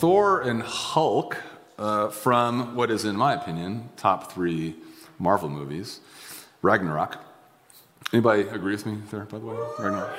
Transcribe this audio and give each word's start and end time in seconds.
Thor 0.00 0.40
and 0.40 0.62
Hulk 0.62 1.36
uh, 1.78 2.08
from 2.08 2.74
what 2.74 2.90
is, 2.90 3.04
in 3.04 3.16
my 3.16 3.34
opinion, 3.34 3.90
top 3.98 4.32
three 4.32 4.76
Marvel 5.18 5.50
movies, 5.50 6.00
Ragnarok. 6.62 7.22
Anybody 8.10 8.48
agree 8.48 8.72
with 8.72 8.86
me 8.86 9.02
there, 9.10 9.26
by 9.26 9.38
the 9.38 9.44
way? 9.44 9.56
Ragnarok. 9.78 10.16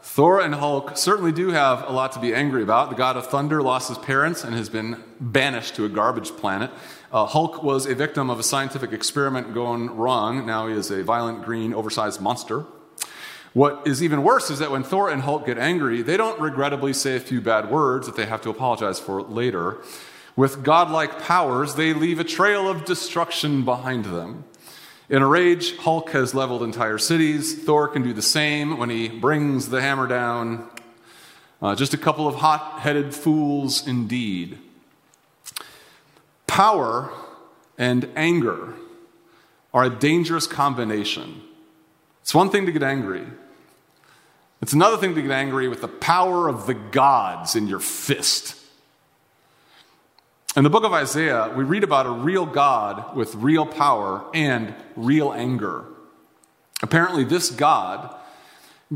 Thor 0.00 0.40
and 0.40 0.54
Hulk 0.54 0.96
certainly 0.96 1.32
do 1.32 1.50
have 1.50 1.86
a 1.86 1.92
lot 1.92 2.12
to 2.12 2.18
be 2.18 2.34
angry 2.34 2.62
about. 2.62 2.88
The 2.88 2.96
god 2.96 3.18
of 3.18 3.26
thunder 3.26 3.60
lost 3.60 3.90
his 3.90 3.98
parents 3.98 4.42
and 4.42 4.54
has 4.54 4.70
been 4.70 5.04
banished 5.20 5.76
to 5.76 5.84
a 5.84 5.90
garbage 5.90 6.30
planet. 6.30 6.70
Uh, 7.12 7.26
Hulk 7.26 7.62
was 7.62 7.84
a 7.84 7.94
victim 7.94 8.30
of 8.30 8.40
a 8.40 8.42
scientific 8.42 8.90
experiment 8.90 9.52
going 9.52 9.94
wrong. 9.94 10.46
Now 10.46 10.66
he 10.66 10.74
is 10.74 10.90
a 10.90 11.04
violent, 11.04 11.44
green, 11.44 11.74
oversized 11.74 12.22
monster. 12.22 12.64
What 13.56 13.86
is 13.86 14.02
even 14.02 14.22
worse 14.22 14.50
is 14.50 14.58
that 14.58 14.70
when 14.70 14.82
Thor 14.82 15.08
and 15.08 15.22
Hulk 15.22 15.46
get 15.46 15.56
angry, 15.56 16.02
they 16.02 16.18
don't 16.18 16.38
regrettably 16.38 16.92
say 16.92 17.16
a 17.16 17.20
few 17.20 17.40
bad 17.40 17.70
words 17.70 18.06
that 18.06 18.14
they 18.14 18.26
have 18.26 18.42
to 18.42 18.50
apologize 18.50 19.00
for 19.00 19.22
later. 19.22 19.78
With 20.36 20.62
godlike 20.62 21.22
powers, 21.22 21.74
they 21.74 21.94
leave 21.94 22.20
a 22.20 22.24
trail 22.24 22.68
of 22.68 22.84
destruction 22.84 23.64
behind 23.64 24.04
them. 24.04 24.44
In 25.08 25.22
a 25.22 25.26
rage, 25.26 25.74
Hulk 25.78 26.10
has 26.10 26.34
leveled 26.34 26.62
entire 26.62 26.98
cities. 26.98 27.64
Thor 27.64 27.88
can 27.88 28.02
do 28.02 28.12
the 28.12 28.20
same 28.20 28.76
when 28.76 28.90
he 28.90 29.08
brings 29.08 29.70
the 29.70 29.80
hammer 29.80 30.06
down. 30.06 30.68
Uh, 31.62 31.74
just 31.74 31.94
a 31.94 31.96
couple 31.96 32.28
of 32.28 32.34
hot 32.34 32.80
headed 32.80 33.14
fools 33.14 33.88
indeed. 33.88 34.58
Power 36.46 37.10
and 37.78 38.06
anger 38.16 38.74
are 39.72 39.84
a 39.84 39.88
dangerous 39.88 40.46
combination. 40.46 41.40
It's 42.20 42.34
one 42.34 42.50
thing 42.50 42.66
to 42.66 42.72
get 42.72 42.82
angry, 42.82 43.24
it's 44.62 44.72
another 44.72 44.96
thing 44.96 45.14
to 45.14 45.22
get 45.22 45.30
angry 45.30 45.68
with 45.68 45.80
the 45.80 45.88
power 45.88 46.48
of 46.48 46.66
the 46.66 46.74
gods 46.74 47.56
in 47.56 47.66
your 47.66 47.80
fist. 47.80 48.56
In 50.56 50.64
the 50.64 50.70
book 50.70 50.84
of 50.84 50.92
Isaiah, 50.92 51.52
we 51.54 51.64
read 51.64 51.84
about 51.84 52.06
a 52.06 52.10
real 52.10 52.46
God 52.46 53.14
with 53.14 53.34
real 53.34 53.66
power 53.66 54.24
and 54.32 54.74
real 54.96 55.32
anger. 55.32 55.84
Apparently, 56.82 57.24
this 57.24 57.50
God 57.50 58.14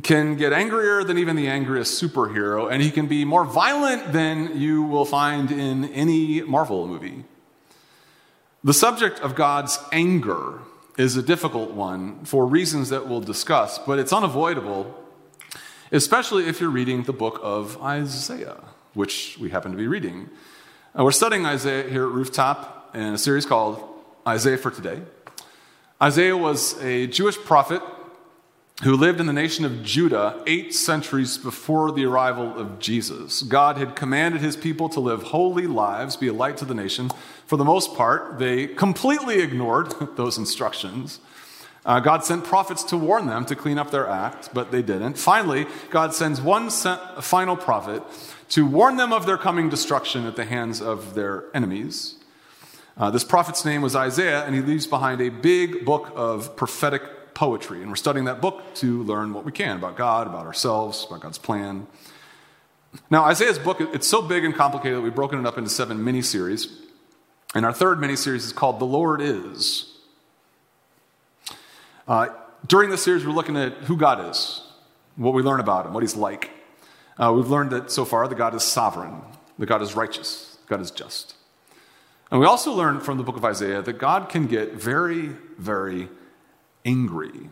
can 0.03 0.37
get 0.37 0.53
angrier 0.53 1.05
than 1.05 1.19
even 1.19 1.37
the 1.37 1.49
angriest 1.49 2.03
superhero, 2.03 2.71
and 2.71 2.81
he 2.81 2.91
can 2.91 3.07
be 3.07 3.25
more 3.25 3.45
violent 3.45 4.13
than 4.13 4.59
you 4.59 4.85
will 4.85 5.05
find 5.05 5.51
in 5.51 5.85
any 5.87 6.41
Marvel 6.43 6.87
movie. 6.87 7.25
The 8.63 8.75
subject 8.75 9.21
of 9.21 9.35
God's 9.35 9.79
anger 9.91 10.61
is 10.97 11.17
a 11.17 11.23
difficult 11.23 11.73
one 11.73 12.25
for 12.25 12.47
reasons 12.47 12.91
that 12.91 13.09
we'll 13.09 13.21
discuss, 13.21 13.79
but 13.79 13.99
it's 13.99 14.13
unavoidable, 14.13 14.95
especially 15.93 16.47
if 16.47 16.61
you're 16.61 16.71
reading 16.71 17.03
the 17.03 17.13
book 17.13 17.41
of 17.43 17.81
Isaiah, 17.83 18.63
which 18.95 19.37
we 19.41 19.51
happen 19.51 19.73
to 19.73 19.77
be 19.77 19.89
reading. 19.89 20.31
Uh, 20.97 21.05
we're 21.05 21.11
studying 21.11 21.47
Isaiah 21.47 21.89
here 21.89 22.05
at 22.05 22.13
Rooftop 22.13 22.91
in 22.95 23.15
a 23.15 23.19
series 23.19 23.45
called 23.45 23.83
Isaiah 24.27 24.57
for 24.59 24.71
Today. 24.71 25.01
Isaiah 26.01 26.37
was 26.37 26.81
a 26.83 27.07
Jewish 27.09 27.37
prophet 27.37 27.83
who 28.83 28.97
lived 28.97 29.21
in 29.21 29.27
the 29.27 29.33
nation 29.33 29.65
of 29.65 29.83
Judah 29.83 30.43
eight 30.47 30.75
centuries 30.75 31.37
before 31.37 31.93
the 31.93 32.07
arrival 32.07 32.57
of 32.57 32.79
Jesus. 32.79 33.43
God 33.43 33.77
had 33.77 33.95
commanded 33.95 34.41
his 34.41 34.57
people 34.57 34.89
to 34.91 35.01
live 35.01 35.25
holy 35.25 35.67
lives, 35.67 36.17
be 36.17 36.29
a 36.29 36.33
light 36.33 36.57
to 36.59 36.65
the 36.65 36.75
nation. 36.75 37.11
For 37.47 37.57
the 37.57 37.65
most 37.65 37.95
part, 37.95 38.39
they 38.39 38.69
completely 38.69 39.41
ignored 39.41 39.93
those 40.17 40.39
instructions. 40.39 41.21
Uh, 41.85 41.99
God 41.99 42.25
sent 42.25 42.45
prophets 42.45 42.85
to 42.85 42.97
warn 42.97 43.27
them 43.27 43.47
to 43.47 43.57
clean 43.57 43.79
up 43.79 43.91
their 43.91 44.07
act, 44.07 44.51
but 44.53 44.71
they 44.71 44.83
didn't. 44.83 45.15
Finally, 45.15 45.67
God 45.91 46.15
sends 46.15 46.41
one 46.41 46.69
final 46.69 47.57
prophet 47.57 48.03
to 48.51 48.67
warn 48.67 48.97
them 48.97 49.13
of 49.13 49.25
their 49.25 49.39
coming 49.39 49.71
destruction 49.71 50.27
at 50.27 50.37
the 50.37 50.45
hands 50.45 50.83
of 50.83 51.15
their 51.15 51.45
enemies. 51.55 52.17
Uh, 52.97 53.11
this 53.11 53.25
prophet's 53.25 53.65
name 53.65 53.81
was 53.81 53.97
Isaiah, 53.97 54.45
and 54.45 54.55
he 54.55 54.61
leaves 54.61 54.87
behind 54.87 55.23
a 55.23 55.31
big 55.31 55.87
book 55.87 56.13
of 56.15 56.55
prophetic 56.55 57.33
poetry. 57.33 57.81
And 57.81 57.89
we're 57.89 57.97
studying 57.97 58.27
that 58.27 58.43
book 58.43 58.63
to 58.75 59.03
learn 59.05 59.33
what 59.33 59.47
we 59.47 59.53
can 59.53 59.77
about 59.77 59.97
God, 59.97 60.27
about 60.27 60.45
ourselves, 60.45 61.07
about 61.09 61.23
God's 61.23 61.39
plan. 61.39 61.87
Now, 63.09 63.25
Isaiah's 63.25 63.59
book, 63.59 63.81
it's 63.81 64.07
so 64.07 64.21
big 64.21 64.45
and 64.45 64.55
complicated 64.55 64.99
that 64.99 65.03
we've 65.03 65.15
broken 65.15 65.39
it 65.39 65.47
up 65.47 65.57
into 65.57 65.71
seven 65.71 66.05
mini 66.05 66.21
series. 66.21 66.69
And 67.55 67.65
our 67.65 67.73
third 67.73 68.01
mini 68.01 68.17
series 68.17 68.45
is 68.45 68.53
called 68.53 68.81
The 68.81 68.85
Lord 68.85 69.23
Is. 69.23 69.97
Uh, 72.11 72.27
during 72.67 72.91
this 72.91 73.05
series, 73.05 73.25
we're 73.25 73.31
looking 73.31 73.57
at 73.57 73.73
who 73.85 73.97
God 73.97 74.31
is, 74.31 74.63
what 75.15 75.33
we 75.33 75.45
learn 75.45 75.61
about 75.61 75.87
him, 75.87 75.95
what 75.95 76.03
he's 76.03 76.17
like. 76.17 76.51
Uh, 77.17 77.33
we've 77.33 77.49
learned 77.49 77.71
that 77.71 77.93
so 77.93 78.05
far 78.05 78.27
that 78.27 78.35
God 78.35 78.53
is 78.53 78.65
sovereign, 78.65 79.23
that 79.61 79.67
God 79.67 79.81
is 79.81 79.95
righteous, 79.95 80.59
God 80.67 80.81
is 80.81 80.91
just. 80.91 81.37
And 82.33 82.41
we 82.41 82.47
also 82.47 82.73
learned 82.73 83.05
from 83.05 83.17
the 83.17 83.23
book 83.23 83.37
of 83.37 83.45
Isaiah 83.45 83.81
that 83.81 83.93
God 83.93 84.29
can 84.29 84.49
get 84.49 84.73
very, 84.73 85.29
very 85.57 86.09
angry. 86.85 87.49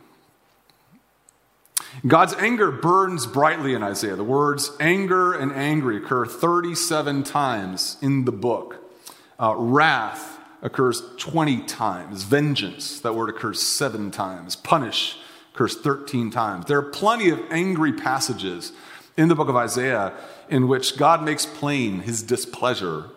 God's 2.05 2.35
anger 2.35 2.73
burns 2.73 3.29
brightly 3.29 3.75
in 3.75 3.85
Isaiah. 3.85 4.17
The 4.17 4.25
words 4.25 4.73
anger 4.81 5.35
and 5.35 5.53
angry 5.53 5.99
occur 5.99 6.27
37 6.27 7.23
times 7.23 7.97
in 8.03 8.25
the 8.25 8.33
book. 8.33 8.93
Uh, 9.39 9.55
wrath 9.57 10.38
occurs 10.63 11.03
20 11.19 11.63
times. 11.63 12.25
Vengeance, 12.25 13.01
that 13.01 13.15
word 13.15 13.29
occurs 13.29 13.63
seven 13.63 14.11
times. 14.11 14.57
Punish 14.57 15.19
occurs 15.55 15.77
13 15.77 16.31
times. 16.31 16.67
There 16.67 16.79
are 16.79 16.83
plenty 16.83 17.31
of 17.31 17.41
angry 17.51 17.93
passages 17.93 18.73
in 19.17 19.29
the 19.29 19.35
book 19.35 19.49
of 19.49 19.57
Isaiah 19.57 20.13
in 20.49 20.69
which 20.69 20.97
God 20.97 21.23
makes 21.23 21.45
plain 21.45 22.01
his 22.01 22.23
displeasure 22.23 23.11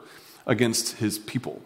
against 0.46 0.98
his 0.98 1.20
people. 1.20 1.62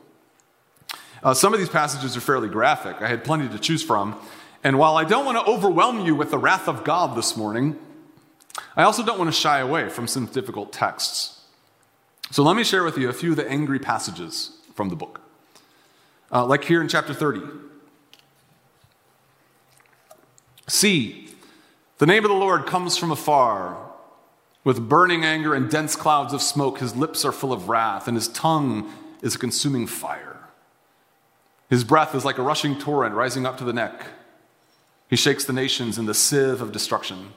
Uh, 1.23 1.33
some 1.33 1.53
of 1.53 1.59
these 1.59 1.69
passages 1.69 2.15
are 2.15 2.21
fairly 2.21 2.49
graphic. 2.49 3.01
I 3.01 3.07
had 3.07 3.23
plenty 3.23 3.47
to 3.49 3.57
choose 3.57 3.81
from. 3.81 4.19
And 4.63 4.77
while 4.77 4.97
I 4.97 5.03
don't 5.03 5.25
want 5.25 5.37
to 5.37 5.51
overwhelm 5.51 6.05
you 6.05 6.15
with 6.15 6.31
the 6.31 6.37
wrath 6.37 6.67
of 6.67 6.83
God 6.83 7.17
this 7.17 7.37
morning, 7.37 7.77
I 8.75 8.83
also 8.83 9.03
don't 9.03 9.17
want 9.17 9.33
to 9.33 9.39
shy 9.39 9.59
away 9.59 9.89
from 9.89 10.07
some 10.07 10.25
difficult 10.27 10.71
texts. 10.71 11.41
So 12.31 12.43
let 12.43 12.55
me 12.55 12.63
share 12.63 12.83
with 12.83 12.97
you 12.97 13.09
a 13.09 13.13
few 13.13 13.31
of 13.31 13.37
the 13.37 13.49
angry 13.49 13.79
passages 13.79 14.57
from 14.73 14.89
the 14.89 14.95
book. 14.95 15.21
Uh, 16.35 16.45
like 16.45 16.65
here 16.65 16.81
in 16.81 16.87
chapter 16.89 17.13
30. 17.13 17.39
See, 20.67 21.29
the 21.97 22.05
name 22.05 22.25
of 22.25 22.29
the 22.29 22.35
Lord 22.35 22.65
comes 22.65 22.97
from 22.97 23.09
afar 23.09 23.77
with 24.65 24.89
burning 24.89 25.23
anger 25.23 25.53
and 25.53 25.71
dense 25.71 25.95
clouds 25.95 26.33
of 26.33 26.41
smoke, 26.41 26.79
his 26.79 26.93
lips 26.93 27.23
are 27.23 27.31
full 27.31 27.53
of 27.53 27.69
wrath, 27.69 28.09
and 28.09 28.17
his 28.17 28.27
tongue 28.27 28.91
is 29.21 29.35
a 29.35 29.39
consuming 29.39 29.87
fire. 29.87 30.37
His 31.69 31.85
breath 31.85 32.13
is 32.13 32.25
like 32.25 32.37
a 32.37 32.43
rushing 32.43 32.77
torrent 32.77 33.15
rising 33.15 33.45
up 33.45 33.57
to 33.59 33.63
the 33.63 33.71
neck. 33.71 34.05
He 35.09 35.15
shakes 35.15 35.45
the 35.45 35.53
nations 35.53 35.97
in 35.97 36.05
the 36.05 36.13
sieve 36.13 36.61
of 36.61 36.73
destruction. 36.73 37.31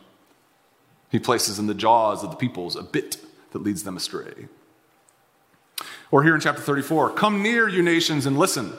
He 1.08 1.20
places 1.20 1.60
in 1.60 1.68
the 1.68 1.74
jaws 1.74 2.24
of 2.24 2.32
the 2.32 2.36
peoples 2.36 2.74
a 2.74 2.82
bit 2.82 3.18
that 3.52 3.62
leads 3.62 3.84
them 3.84 3.96
astray. 3.96 4.48
Or 6.10 6.24
here 6.24 6.34
in 6.34 6.40
chapter 6.40 6.60
34 6.60 7.10
Come 7.10 7.44
near, 7.44 7.68
you 7.68 7.80
nations, 7.80 8.26
and 8.26 8.36
listen. 8.36 8.72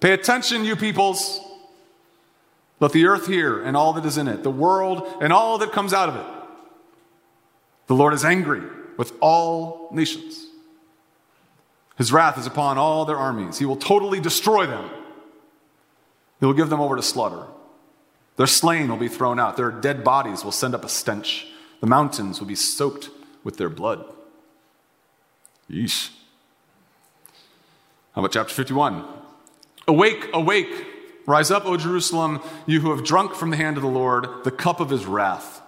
Pay 0.00 0.12
attention, 0.12 0.64
you 0.64 0.76
peoples. 0.76 1.40
Let 2.80 2.92
the 2.92 3.06
earth 3.06 3.26
hear 3.26 3.62
and 3.62 3.76
all 3.76 3.92
that 3.94 4.04
is 4.04 4.18
in 4.18 4.28
it, 4.28 4.42
the 4.42 4.50
world 4.50 5.06
and 5.20 5.32
all 5.32 5.58
that 5.58 5.72
comes 5.72 5.92
out 5.92 6.08
of 6.08 6.16
it. 6.16 6.26
The 7.88 7.94
Lord 7.94 8.14
is 8.14 8.24
angry 8.24 8.62
with 8.96 9.12
all 9.20 9.88
nations. 9.92 10.46
His 11.96 12.12
wrath 12.12 12.38
is 12.38 12.46
upon 12.46 12.78
all 12.78 13.04
their 13.04 13.16
armies. 13.16 13.58
He 13.58 13.64
will 13.64 13.76
totally 13.76 14.20
destroy 14.20 14.66
them. 14.66 14.88
He 16.38 16.46
will 16.46 16.52
give 16.52 16.70
them 16.70 16.80
over 16.80 16.94
to 16.94 17.02
slaughter. 17.02 17.46
Their 18.36 18.46
slain 18.46 18.88
will 18.88 18.96
be 18.96 19.08
thrown 19.08 19.40
out. 19.40 19.56
Their 19.56 19.72
dead 19.72 20.04
bodies 20.04 20.44
will 20.44 20.52
send 20.52 20.74
up 20.74 20.84
a 20.84 20.88
stench. 20.88 21.48
The 21.80 21.88
mountains 21.88 22.38
will 22.38 22.46
be 22.46 22.54
soaked 22.54 23.10
with 23.42 23.56
their 23.56 23.68
blood. 23.68 24.04
Yeesh. 25.68 26.10
How 28.12 28.20
about 28.20 28.32
chapter 28.32 28.54
51? 28.54 29.04
Awake, 29.88 30.28
awake, 30.34 30.86
rise 31.26 31.50
up, 31.50 31.64
O 31.64 31.76
Jerusalem, 31.76 32.40
you 32.66 32.80
who 32.80 32.90
have 32.94 33.04
drunk 33.04 33.34
from 33.34 33.50
the 33.50 33.56
hand 33.56 33.76
of 33.76 33.82
the 33.82 33.88
Lord 33.88 34.44
the 34.44 34.50
cup 34.50 34.80
of 34.80 34.90
his 34.90 35.06
wrath. 35.06 35.62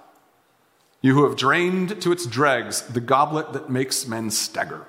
You 1.01 1.15
who 1.15 1.25
have 1.25 1.37
drained 1.37 2.03
to 2.03 2.13
its 2.13 2.27
dregs 2.27 2.83
the 2.83 3.01
goblet 3.01 3.55
that 3.55 3.71
makes 3.71 4.07
men 4.07 4.31
stagger. 4.31 4.87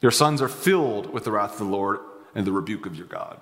Your 0.00 0.10
sons 0.10 0.42
are 0.42 0.48
filled 0.48 1.12
with 1.12 1.22
the 1.24 1.30
wrath 1.30 1.52
of 1.52 1.58
the 1.58 1.64
Lord 1.64 2.00
and 2.34 2.44
the 2.44 2.52
rebuke 2.52 2.86
of 2.86 2.96
your 2.96 3.06
God. 3.06 3.38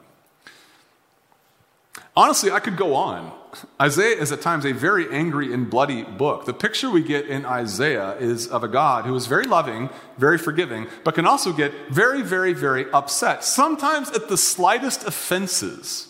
Honestly, 2.17 2.51
I 2.51 2.61
could 2.61 2.77
go 2.77 2.95
on. 2.95 3.33
Isaiah 3.81 4.17
is 4.17 4.31
at 4.31 4.41
times 4.41 4.65
a 4.65 4.73
very 4.73 5.11
angry 5.11 5.53
and 5.53 5.69
bloody 5.69 6.03
book. 6.03 6.45
The 6.45 6.55
picture 6.55 6.91
we 6.91 7.03
get 7.03 7.27
in 7.27 7.45
Isaiah 7.45 8.17
is 8.19 8.47
of 8.47 8.63
a 8.63 8.69
God 8.69 9.07
who 9.07 9.15
is 9.17 9.27
very 9.27 9.45
loving, 9.45 9.91
very 10.19 10.39
forgiving, 10.39 10.87
but 11.05 11.15
can 11.15 11.27
also 11.27 11.53
get 11.53 11.73
very, 11.91 12.23
very, 12.23 12.53
very 12.53 12.91
upset, 12.93 13.45
sometimes 13.45 14.11
at 14.11 14.29
the 14.29 14.37
slightest 14.37 15.05
offenses. 15.05 16.09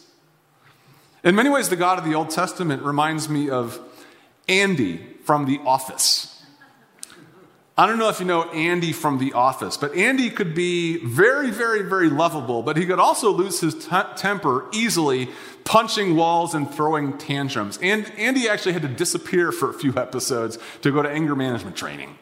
In 1.23 1.35
many 1.35 1.51
ways, 1.51 1.69
the 1.69 1.77
God 1.77 1.99
of 1.99 2.05
the 2.05 2.15
Old 2.15 2.31
Testament 2.31 2.83
reminds 2.83 3.29
me 3.29 3.51
of 3.51 3.79
Andy 4.49 4.99
from 5.25 5.47
The 5.47 5.61
Office. 5.65 6.31
I 7.77 7.87
don't 7.87 7.99
know 7.99 8.11
if 8.11 8.21
you 8.21 8.27
know 8.27 8.43
Andy 8.51 8.93
from 8.93 9.17
The 9.17 9.33
Office, 9.33 9.79
but 9.79 9.95
Andy 9.95 10.29
could 10.29 10.55
be 10.55 10.99
very, 11.03 11.51
very, 11.51 11.83
very 11.83 12.11
lovable, 12.11 12.63
but 12.63 12.77
he 12.77 12.85
could 12.85 12.99
also 12.99 13.31
lose 13.31 13.61
his 13.61 13.75
t- 13.75 13.97
temper 14.17 14.67
easily, 14.73 15.31
punching 15.65 16.17
walls 16.17 16.55
and 16.55 16.71
throwing 16.71 17.17
tantrums. 17.19 17.79
And 17.83 18.11
Andy 18.17 18.49
actually 18.49 18.73
had 18.73 18.83
to 18.83 18.89
disappear 18.89 19.53
for 19.53 19.71
a 19.71 19.75
few 19.75 19.97
episodes 19.97 20.59
to 20.83 20.91
go 20.91 21.03
to 21.03 21.11
anger 21.11 21.35
management 21.35 21.77
training. 21.77 22.19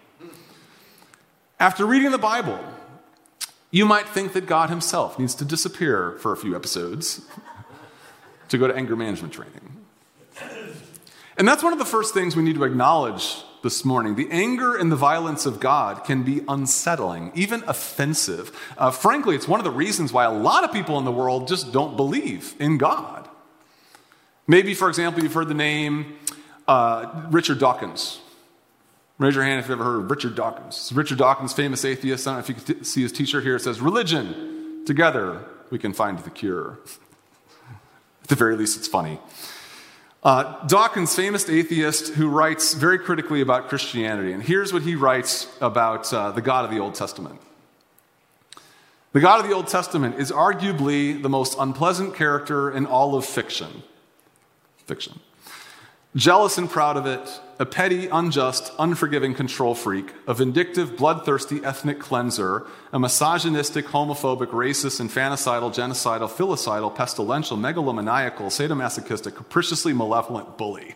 After 1.60 1.84
reading 1.84 2.10
the 2.10 2.18
Bible, 2.18 2.58
you 3.70 3.84
might 3.84 4.08
think 4.08 4.32
that 4.32 4.46
God 4.46 4.70
himself 4.70 5.18
needs 5.18 5.34
to 5.36 5.44
disappear 5.44 6.12
for 6.20 6.32
a 6.32 6.36
few 6.36 6.54
episodes 6.54 7.26
to 8.48 8.58
go 8.58 8.66
to 8.66 8.74
anger 8.74 8.96
management 8.96 9.32
training. 9.32 9.84
And 11.36 11.46
that's 11.46 11.62
one 11.62 11.72
of 11.72 11.78
the 11.78 11.84
first 11.84 12.14
things 12.14 12.34
we 12.34 12.42
need 12.42 12.56
to 12.56 12.64
acknowledge 12.64 13.42
this 13.62 13.84
morning. 13.84 14.14
The 14.14 14.28
anger 14.30 14.76
and 14.76 14.90
the 14.90 14.96
violence 14.96 15.46
of 15.46 15.60
God 15.60 16.04
can 16.04 16.22
be 16.22 16.42
unsettling, 16.48 17.32
even 17.34 17.62
offensive. 17.66 18.56
Uh, 18.76 18.90
frankly, 18.90 19.34
it's 19.34 19.48
one 19.48 19.60
of 19.60 19.64
the 19.64 19.70
reasons 19.70 20.12
why 20.12 20.24
a 20.24 20.32
lot 20.32 20.64
of 20.64 20.72
people 20.72 20.98
in 20.98 21.04
the 21.04 21.12
world 21.12 21.48
just 21.48 21.72
don't 21.72 21.96
believe 21.96 22.54
in 22.58 22.78
God. 22.78 23.17
Maybe, 24.50 24.72
for 24.72 24.88
example, 24.88 25.22
you've 25.22 25.34
heard 25.34 25.48
the 25.48 25.54
name 25.54 26.16
uh, 26.66 27.26
Richard 27.30 27.58
Dawkins. 27.58 28.18
Raise 29.18 29.34
your 29.34 29.44
hand 29.44 29.60
if 29.60 29.68
you've 29.68 29.78
ever 29.78 29.84
heard 29.84 30.04
of 30.04 30.10
Richard 30.10 30.34
Dawkins. 30.34 30.90
Richard 30.94 31.18
Dawkins, 31.18 31.52
famous 31.52 31.84
atheist. 31.84 32.26
I 32.26 32.30
don't 32.30 32.36
know 32.36 32.40
if 32.40 32.48
you 32.48 32.74
can 32.74 32.84
see 32.84 33.02
his 33.02 33.12
t 33.12 33.26
shirt 33.26 33.44
here. 33.44 33.56
It 33.56 33.60
says, 33.60 33.80
Religion, 33.80 34.84
together 34.86 35.44
we 35.70 35.78
can 35.78 35.92
find 35.92 36.18
the 36.18 36.30
cure. 36.30 36.78
At 38.22 38.28
the 38.28 38.36
very 38.36 38.56
least, 38.56 38.78
it's 38.78 38.88
funny. 38.88 39.20
Uh, 40.22 40.66
Dawkins, 40.66 41.14
famous 41.14 41.48
atheist 41.48 42.14
who 42.14 42.28
writes 42.28 42.72
very 42.72 42.98
critically 42.98 43.42
about 43.42 43.68
Christianity. 43.68 44.32
And 44.32 44.42
here's 44.42 44.72
what 44.72 44.82
he 44.82 44.94
writes 44.94 45.46
about 45.60 46.12
uh, 46.12 46.32
the 46.32 46.42
God 46.42 46.64
of 46.64 46.70
the 46.70 46.78
Old 46.78 46.94
Testament. 46.94 47.38
The 49.12 49.20
God 49.20 49.40
of 49.40 49.48
the 49.48 49.54
Old 49.54 49.68
Testament 49.68 50.18
is 50.18 50.32
arguably 50.32 51.20
the 51.20 51.28
most 51.28 51.56
unpleasant 51.58 52.14
character 52.14 52.70
in 52.70 52.86
all 52.86 53.14
of 53.14 53.26
fiction. 53.26 53.82
Fiction 54.88 55.20
jealous 56.16 56.58
and 56.58 56.68
proud 56.68 56.96
of 56.96 57.06
it, 57.06 57.40
a 57.58 57.66
petty, 57.66 58.08
unjust, 58.08 58.72
unforgiving 58.78 59.34
control 59.34 59.74
freak, 59.74 60.12
a 60.26 60.34
vindictive, 60.34 60.96
bloodthirsty 60.96 61.64
ethnic 61.64 61.98
cleanser, 61.98 62.66
a 62.92 62.98
misogynistic, 62.98 63.86
homophobic, 63.86 64.48
racist, 64.48 65.00
infanticidal, 65.00 65.72
genocidal, 65.72 66.28
filicidal, 66.28 66.94
pestilential, 66.94 67.58
megalomaniacal, 67.58 68.46
sadomasochistic, 68.46 69.34
capriciously 69.34 69.92
malevolent 69.92 70.56
bully. 70.56 70.94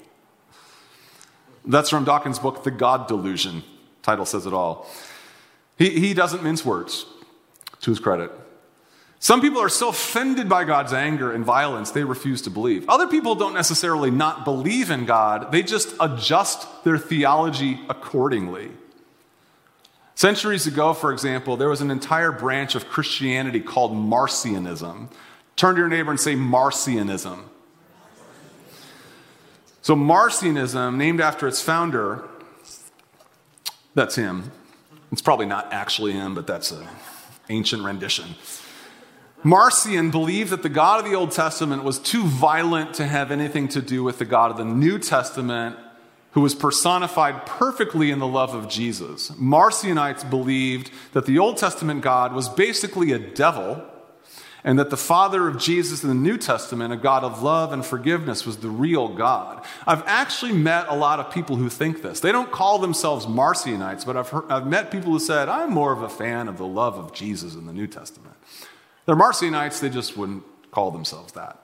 That's 1.64 1.90
from 1.90 2.04
Dawkins' 2.04 2.38
book, 2.38 2.64
The 2.64 2.70
God 2.70 3.06
Delusion. 3.06 3.62
Title 4.02 4.26
says 4.26 4.46
it 4.46 4.52
all. 4.52 4.88
He, 5.78 5.90
he 6.00 6.14
doesn't 6.14 6.42
mince 6.42 6.64
words, 6.64 7.06
to 7.80 7.90
his 7.90 8.00
credit. 8.00 8.32
Some 9.22 9.40
people 9.40 9.60
are 9.60 9.68
so 9.68 9.90
offended 9.90 10.48
by 10.48 10.64
God's 10.64 10.92
anger 10.92 11.30
and 11.30 11.44
violence, 11.44 11.92
they 11.92 12.02
refuse 12.02 12.42
to 12.42 12.50
believe. 12.50 12.88
Other 12.88 13.06
people 13.06 13.36
don't 13.36 13.54
necessarily 13.54 14.10
not 14.10 14.44
believe 14.44 14.90
in 14.90 15.06
God, 15.06 15.52
they 15.52 15.62
just 15.62 15.94
adjust 16.00 16.66
their 16.82 16.98
theology 16.98 17.78
accordingly. 17.88 18.72
Centuries 20.16 20.66
ago, 20.66 20.92
for 20.92 21.12
example, 21.12 21.56
there 21.56 21.68
was 21.68 21.80
an 21.80 21.88
entire 21.88 22.32
branch 22.32 22.74
of 22.74 22.88
Christianity 22.88 23.60
called 23.60 23.92
Marcionism. 23.92 25.08
Turn 25.54 25.76
to 25.76 25.82
your 25.82 25.88
neighbor 25.88 26.10
and 26.10 26.18
say 26.18 26.34
Marcionism. 26.34 27.44
So, 29.82 29.94
Marcionism, 29.94 30.96
named 30.96 31.20
after 31.20 31.46
its 31.46 31.62
founder, 31.62 32.28
that's 33.94 34.16
him. 34.16 34.50
It's 35.12 35.22
probably 35.22 35.46
not 35.46 35.72
actually 35.72 36.10
him, 36.10 36.34
but 36.34 36.48
that's 36.48 36.72
an 36.72 36.88
ancient 37.48 37.84
rendition. 37.84 38.34
Marcion 39.44 40.10
believed 40.10 40.50
that 40.50 40.62
the 40.62 40.68
God 40.68 41.00
of 41.00 41.10
the 41.10 41.16
Old 41.16 41.32
Testament 41.32 41.82
was 41.82 41.98
too 41.98 42.24
violent 42.24 42.94
to 42.94 43.06
have 43.06 43.30
anything 43.30 43.68
to 43.68 43.82
do 43.82 44.04
with 44.04 44.18
the 44.18 44.24
God 44.24 44.50
of 44.50 44.56
the 44.56 44.64
New 44.64 44.98
Testament, 44.98 45.76
who 46.32 46.40
was 46.40 46.54
personified 46.54 47.44
perfectly 47.44 48.10
in 48.10 48.18
the 48.18 48.26
love 48.26 48.54
of 48.54 48.68
Jesus. 48.68 49.30
Marcionites 49.32 50.28
believed 50.28 50.90
that 51.12 51.26
the 51.26 51.38
Old 51.38 51.56
Testament 51.56 52.02
God 52.02 52.34
was 52.34 52.48
basically 52.48 53.12
a 53.12 53.18
devil, 53.18 53.84
and 54.64 54.78
that 54.78 54.90
the 54.90 54.96
Father 54.96 55.48
of 55.48 55.58
Jesus 55.58 56.04
in 56.04 56.08
the 56.08 56.14
New 56.14 56.38
Testament, 56.38 56.92
a 56.92 56.96
God 56.96 57.24
of 57.24 57.42
love 57.42 57.72
and 57.72 57.84
forgiveness, 57.84 58.46
was 58.46 58.58
the 58.58 58.70
real 58.70 59.08
God. 59.08 59.64
I've 59.88 60.04
actually 60.06 60.52
met 60.52 60.86
a 60.88 60.94
lot 60.94 61.18
of 61.18 61.32
people 61.32 61.56
who 61.56 61.68
think 61.68 62.00
this. 62.00 62.20
They 62.20 62.30
don't 62.30 62.52
call 62.52 62.78
themselves 62.78 63.26
Marcionites, 63.26 64.06
but 64.06 64.16
I've, 64.16 64.28
heard, 64.28 64.44
I've 64.48 64.68
met 64.68 64.92
people 64.92 65.10
who 65.10 65.18
said, 65.18 65.48
I'm 65.48 65.72
more 65.72 65.92
of 65.92 66.02
a 66.02 66.08
fan 66.08 66.46
of 66.46 66.58
the 66.58 66.66
love 66.66 66.94
of 66.94 67.12
Jesus 67.12 67.56
in 67.56 67.66
the 67.66 67.72
New 67.72 67.88
Testament. 67.88 68.36
They're 69.06 69.16
Marcionites, 69.16 69.80
they 69.80 69.90
just 69.90 70.16
wouldn't 70.16 70.44
call 70.70 70.90
themselves 70.90 71.32
that. 71.32 71.58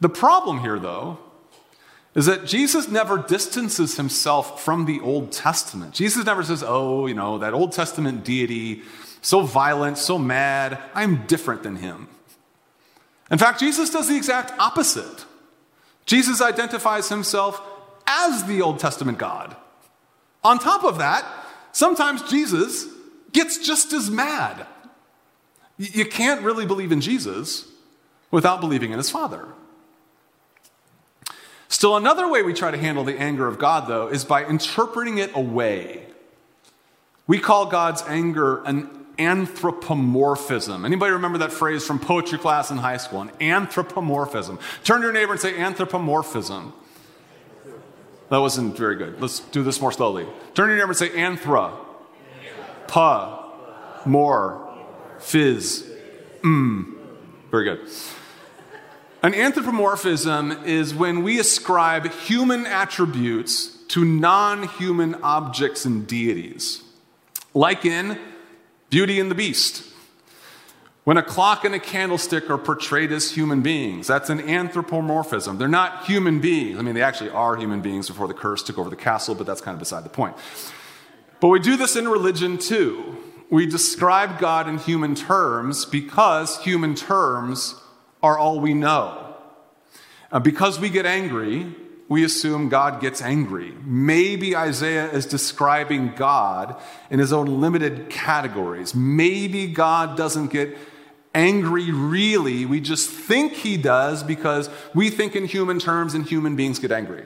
The 0.00 0.08
problem 0.08 0.60
here, 0.60 0.78
though, 0.78 1.18
is 2.14 2.26
that 2.26 2.46
Jesus 2.46 2.88
never 2.88 3.18
distances 3.18 3.96
himself 3.96 4.62
from 4.62 4.84
the 4.84 5.00
Old 5.00 5.32
Testament. 5.32 5.94
Jesus 5.94 6.24
never 6.24 6.42
says, 6.42 6.62
oh, 6.66 7.06
you 7.06 7.14
know, 7.14 7.38
that 7.38 7.54
Old 7.54 7.72
Testament 7.72 8.24
deity, 8.24 8.82
so 9.20 9.40
violent, 9.40 9.98
so 9.98 10.18
mad, 10.18 10.78
I'm 10.94 11.26
different 11.26 11.62
than 11.62 11.76
him. 11.76 12.08
In 13.30 13.38
fact, 13.38 13.58
Jesus 13.58 13.90
does 13.90 14.08
the 14.08 14.16
exact 14.16 14.52
opposite. 14.58 15.24
Jesus 16.06 16.40
identifies 16.40 17.08
himself 17.08 17.60
as 18.06 18.44
the 18.44 18.62
Old 18.62 18.78
Testament 18.78 19.18
God. 19.18 19.56
On 20.44 20.58
top 20.58 20.84
of 20.84 20.98
that, 20.98 21.24
sometimes 21.72 22.22
Jesus 22.30 22.86
gets 23.32 23.58
just 23.58 23.92
as 23.92 24.10
mad. 24.10 24.66
You 25.76 26.04
can't 26.04 26.42
really 26.42 26.66
believe 26.66 26.92
in 26.92 27.00
Jesus 27.00 27.66
without 28.30 28.60
believing 28.60 28.92
in 28.92 28.98
his 28.98 29.10
Father. 29.10 29.46
Still, 31.68 31.96
another 31.96 32.28
way 32.30 32.42
we 32.42 32.54
try 32.54 32.70
to 32.70 32.78
handle 32.78 33.02
the 33.02 33.18
anger 33.18 33.48
of 33.48 33.58
God, 33.58 33.88
though, 33.88 34.06
is 34.06 34.24
by 34.24 34.44
interpreting 34.44 35.18
it 35.18 35.34
away. 35.34 36.06
We 37.26 37.38
call 37.40 37.66
God's 37.66 38.02
anger 38.06 38.62
an 38.64 38.88
anthropomorphism. 39.18 40.84
Anybody 40.84 41.12
remember 41.12 41.38
that 41.38 41.52
phrase 41.52 41.84
from 41.84 41.98
poetry 41.98 42.38
class 42.38 42.70
in 42.70 42.76
high 42.76 42.98
school? 42.98 43.22
An 43.22 43.32
anthropomorphism. 43.40 44.58
Turn 44.84 45.00
to 45.00 45.06
your 45.06 45.12
neighbor 45.12 45.32
and 45.32 45.40
say 45.40 45.56
anthropomorphism. 45.58 46.72
That 48.30 48.38
wasn't 48.38 48.76
very 48.76 48.96
good. 48.96 49.20
Let's 49.20 49.40
do 49.40 49.62
this 49.62 49.80
more 49.80 49.92
slowly. 49.92 50.26
Turn 50.54 50.68
to 50.68 50.74
your 50.74 50.86
neighbor 50.86 50.90
and 50.90 50.96
say 50.96 51.10
anthra. 51.10 51.72
Pa. 52.86 53.50
More. 54.04 54.63
Fizz. 55.24 55.90
Mmm. 56.42 56.94
Very 57.50 57.64
good. 57.64 57.88
An 59.22 59.34
anthropomorphism 59.34 60.52
is 60.66 60.94
when 60.94 61.22
we 61.22 61.40
ascribe 61.40 62.12
human 62.12 62.66
attributes 62.66 63.68
to 63.88 64.04
non 64.04 64.68
human 64.68 65.14
objects 65.22 65.86
and 65.86 66.06
deities, 66.06 66.82
like 67.54 67.86
in 67.86 68.18
Beauty 68.90 69.18
and 69.18 69.30
the 69.30 69.34
Beast. 69.34 69.90
When 71.04 71.16
a 71.16 71.22
clock 71.22 71.64
and 71.64 71.74
a 71.74 71.78
candlestick 71.78 72.50
are 72.50 72.58
portrayed 72.58 73.12
as 73.12 73.30
human 73.30 73.62
beings, 73.62 74.06
that's 74.06 74.30
an 74.30 74.40
anthropomorphism. 74.40 75.58
They're 75.58 75.68
not 75.68 76.04
human 76.04 76.40
beings. 76.40 76.78
I 76.78 76.82
mean, 76.82 76.94
they 76.94 77.02
actually 77.02 77.30
are 77.30 77.56
human 77.56 77.80
beings 77.80 78.08
before 78.08 78.28
the 78.28 78.34
curse 78.34 78.62
took 78.62 78.78
over 78.78 78.90
the 78.90 78.96
castle, 78.96 79.34
but 79.34 79.46
that's 79.46 79.60
kind 79.62 79.74
of 79.74 79.78
beside 79.78 80.04
the 80.04 80.10
point. 80.10 80.36
But 81.40 81.48
we 81.48 81.60
do 81.60 81.76
this 81.76 81.96
in 81.96 82.08
religion 82.08 82.58
too. 82.58 83.23
We 83.50 83.66
describe 83.66 84.38
God 84.38 84.68
in 84.68 84.78
human 84.78 85.14
terms 85.14 85.84
because 85.84 86.58
human 86.60 86.94
terms 86.94 87.74
are 88.22 88.38
all 88.38 88.60
we 88.60 88.74
know. 88.74 89.36
Uh, 90.32 90.40
because 90.40 90.80
we 90.80 90.88
get 90.88 91.06
angry, 91.06 91.74
we 92.08 92.24
assume 92.24 92.68
God 92.68 93.00
gets 93.00 93.22
angry. 93.22 93.72
Maybe 93.84 94.56
Isaiah 94.56 95.10
is 95.10 95.26
describing 95.26 96.14
God 96.16 96.80
in 97.10 97.18
his 97.18 97.32
own 97.32 97.60
limited 97.60 98.10
categories. 98.10 98.94
Maybe 98.94 99.66
God 99.66 100.16
doesn't 100.16 100.48
get 100.48 100.76
angry 101.34 101.90
really. 101.90 102.66
We 102.66 102.80
just 102.80 103.10
think 103.10 103.52
he 103.52 103.76
does 103.76 104.22
because 104.22 104.70
we 104.94 105.10
think 105.10 105.34
in 105.34 105.46
human 105.46 105.78
terms 105.78 106.14
and 106.14 106.24
human 106.24 106.56
beings 106.56 106.78
get 106.78 106.92
angry. 106.92 107.24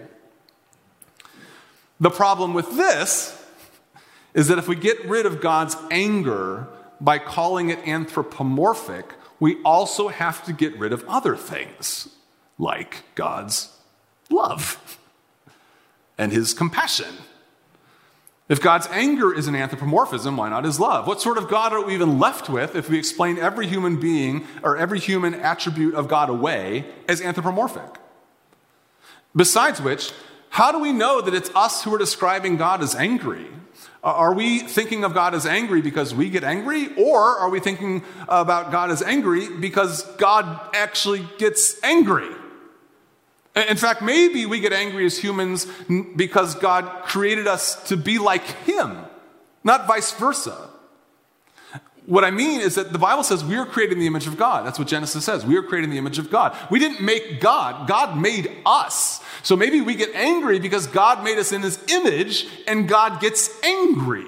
The 2.00 2.10
problem 2.10 2.54
with 2.54 2.76
this 2.76 3.37
is 4.34 4.48
that 4.48 4.58
if 4.58 4.68
we 4.68 4.76
get 4.76 5.04
rid 5.06 5.26
of 5.26 5.40
God's 5.40 5.76
anger 5.90 6.66
by 7.00 7.18
calling 7.18 7.70
it 7.70 7.78
anthropomorphic, 7.86 9.14
we 9.40 9.60
also 9.62 10.08
have 10.08 10.44
to 10.44 10.52
get 10.52 10.76
rid 10.78 10.92
of 10.92 11.04
other 11.08 11.36
things, 11.36 12.08
like 12.58 13.04
God's 13.14 13.74
love 14.30 14.98
and 16.16 16.32
his 16.32 16.52
compassion. 16.52 17.14
If 18.48 18.62
God's 18.62 18.86
anger 18.90 19.32
is 19.34 19.46
an 19.46 19.54
anthropomorphism, 19.54 20.36
why 20.36 20.48
not 20.48 20.64
his 20.64 20.80
love? 20.80 21.06
What 21.06 21.20
sort 21.20 21.36
of 21.36 21.48
God 21.48 21.72
are 21.72 21.84
we 21.84 21.94
even 21.94 22.18
left 22.18 22.48
with 22.48 22.74
if 22.74 22.88
we 22.88 22.98
explain 22.98 23.38
every 23.38 23.66
human 23.66 24.00
being 24.00 24.46
or 24.62 24.76
every 24.76 24.98
human 24.98 25.34
attribute 25.34 25.94
of 25.94 26.08
God 26.08 26.30
away 26.30 26.86
as 27.06 27.20
anthropomorphic? 27.20 27.96
Besides 29.36 29.82
which, 29.82 30.12
how 30.48 30.72
do 30.72 30.78
we 30.78 30.92
know 30.92 31.20
that 31.20 31.34
it's 31.34 31.50
us 31.54 31.84
who 31.84 31.94
are 31.94 31.98
describing 31.98 32.56
God 32.56 32.82
as 32.82 32.94
angry? 32.94 33.46
Uh, 34.02 34.12
are 34.12 34.34
we 34.34 34.60
thinking 34.60 35.02
of 35.04 35.12
God 35.12 35.34
as 35.34 35.44
angry 35.44 35.82
because 35.82 36.14
we 36.14 36.30
get 36.30 36.44
angry? 36.44 36.88
Or 36.96 37.20
are 37.20 37.48
we 37.50 37.58
thinking 37.58 38.04
about 38.28 38.70
God 38.70 38.90
as 38.90 39.02
angry 39.02 39.48
because 39.48 40.02
God 40.16 40.60
actually 40.74 41.26
gets 41.38 41.82
angry? 41.82 42.30
In 43.56 43.76
fact, 43.76 44.02
maybe 44.02 44.46
we 44.46 44.60
get 44.60 44.72
angry 44.72 45.04
as 45.04 45.18
humans 45.18 45.66
because 46.14 46.54
God 46.54 47.04
created 47.04 47.48
us 47.48 47.74
to 47.88 47.96
be 47.96 48.18
like 48.18 48.44
Him, 48.44 48.98
not 49.64 49.88
vice 49.88 50.12
versa. 50.12 50.67
What 52.08 52.24
I 52.24 52.30
mean 52.30 52.62
is 52.62 52.76
that 52.76 52.90
the 52.90 52.98
Bible 52.98 53.22
says 53.22 53.44
we 53.44 53.56
are 53.56 53.66
created 53.66 53.92
in 53.92 53.98
the 53.98 54.06
image 54.06 54.26
of 54.26 54.38
God. 54.38 54.64
That's 54.64 54.78
what 54.78 54.88
Genesis 54.88 55.26
says. 55.26 55.44
We 55.44 55.58
are 55.58 55.62
created 55.62 55.84
in 55.84 55.90
the 55.90 55.98
image 55.98 56.18
of 56.18 56.30
God. 56.30 56.56
We 56.70 56.78
didn't 56.78 57.04
make 57.04 57.38
God, 57.38 57.86
God 57.86 58.16
made 58.16 58.50
us. 58.64 59.22
So 59.42 59.56
maybe 59.56 59.82
we 59.82 59.94
get 59.94 60.14
angry 60.14 60.58
because 60.58 60.86
God 60.86 61.22
made 61.22 61.36
us 61.36 61.52
in 61.52 61.60
his 61.60 61.78
image 61.86 62.46
and 62.66 62.88
God 62.88 63.20
gets 63.20 63.50
angry. 63.62 64.24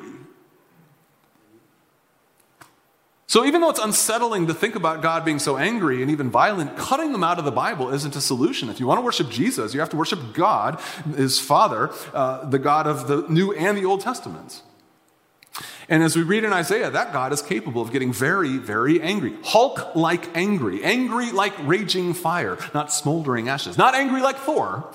So 3.26 3.46
even 3.46 3.62
though 3.62 3.70
it's 3.70 3.80
unsettling 3.80 4.48
to 4.48 4.52
think 4.52 4.74
about 4.74 5.00
God 5.00 5.24
being 5.24 5.38
so 5.38 5.56
angry 5.56 6.02
and 6.02 6.10
even 6.10 6.28
violent, 6.28 6.76
cutting 6.76 7.12
them 7.12 7.24
out 7.24 7.38
of 7.38 7.46
the 7.46 7.50
Bible 7.50 7.88
isn't 7.94 8.14
a 8.14 8.20
solution. 8.20 8.68
If 8.68 8.78
you 8.78 8.86
want 8.86 8.98
to 8.98 9.02
worship 9.02 9.30
Jesus, 9.30 9.72
you 9.72 9.80
have 9.80 9.88
to 9.88 9.96
worship 9.96 10.34
God, 10.34 10.78
his 11.16 11.40
Father, 11.40 11.90
uh, 12.12 12.44
the 12.44 12.58
God 12.58 12.86
of 12.86 13.08
the 13.08 13.24
New 13.30 13.54
and 13.54 13.78
the 13.78 13.86
Old 13.86 14.02
Testaments. 14.02 14.64
And 15.90 16.04
as 16.04 16.14
we 16.14 16.22
read 16.22 16.44
in 16.44 16.52
Isaiah, 16.52 16.88
that 16.88 17.12
God 17.12 17.32
is 17.32 17.42
capable 17.42 17.82
of 17.82 17.90
getting 17.90 18.12
very, 18.12 18.58
very 18.58 19.02
angry. 19.02 19.34
Hulk 19.42 19.96
like 19.96 20.34
angry. 20.36 20.84
Angry 20.84 21.32
like 21.32 21.52
raging 21.66 22.14
fire, 22.14 22.56
not 22.72 22.92
smoldering 22.92 23.48
ashes. 23.48 23.76
Not 23.76 23.96
angry 23.96 24.22
like 24.22 24.36
Thor, 24.36 24.88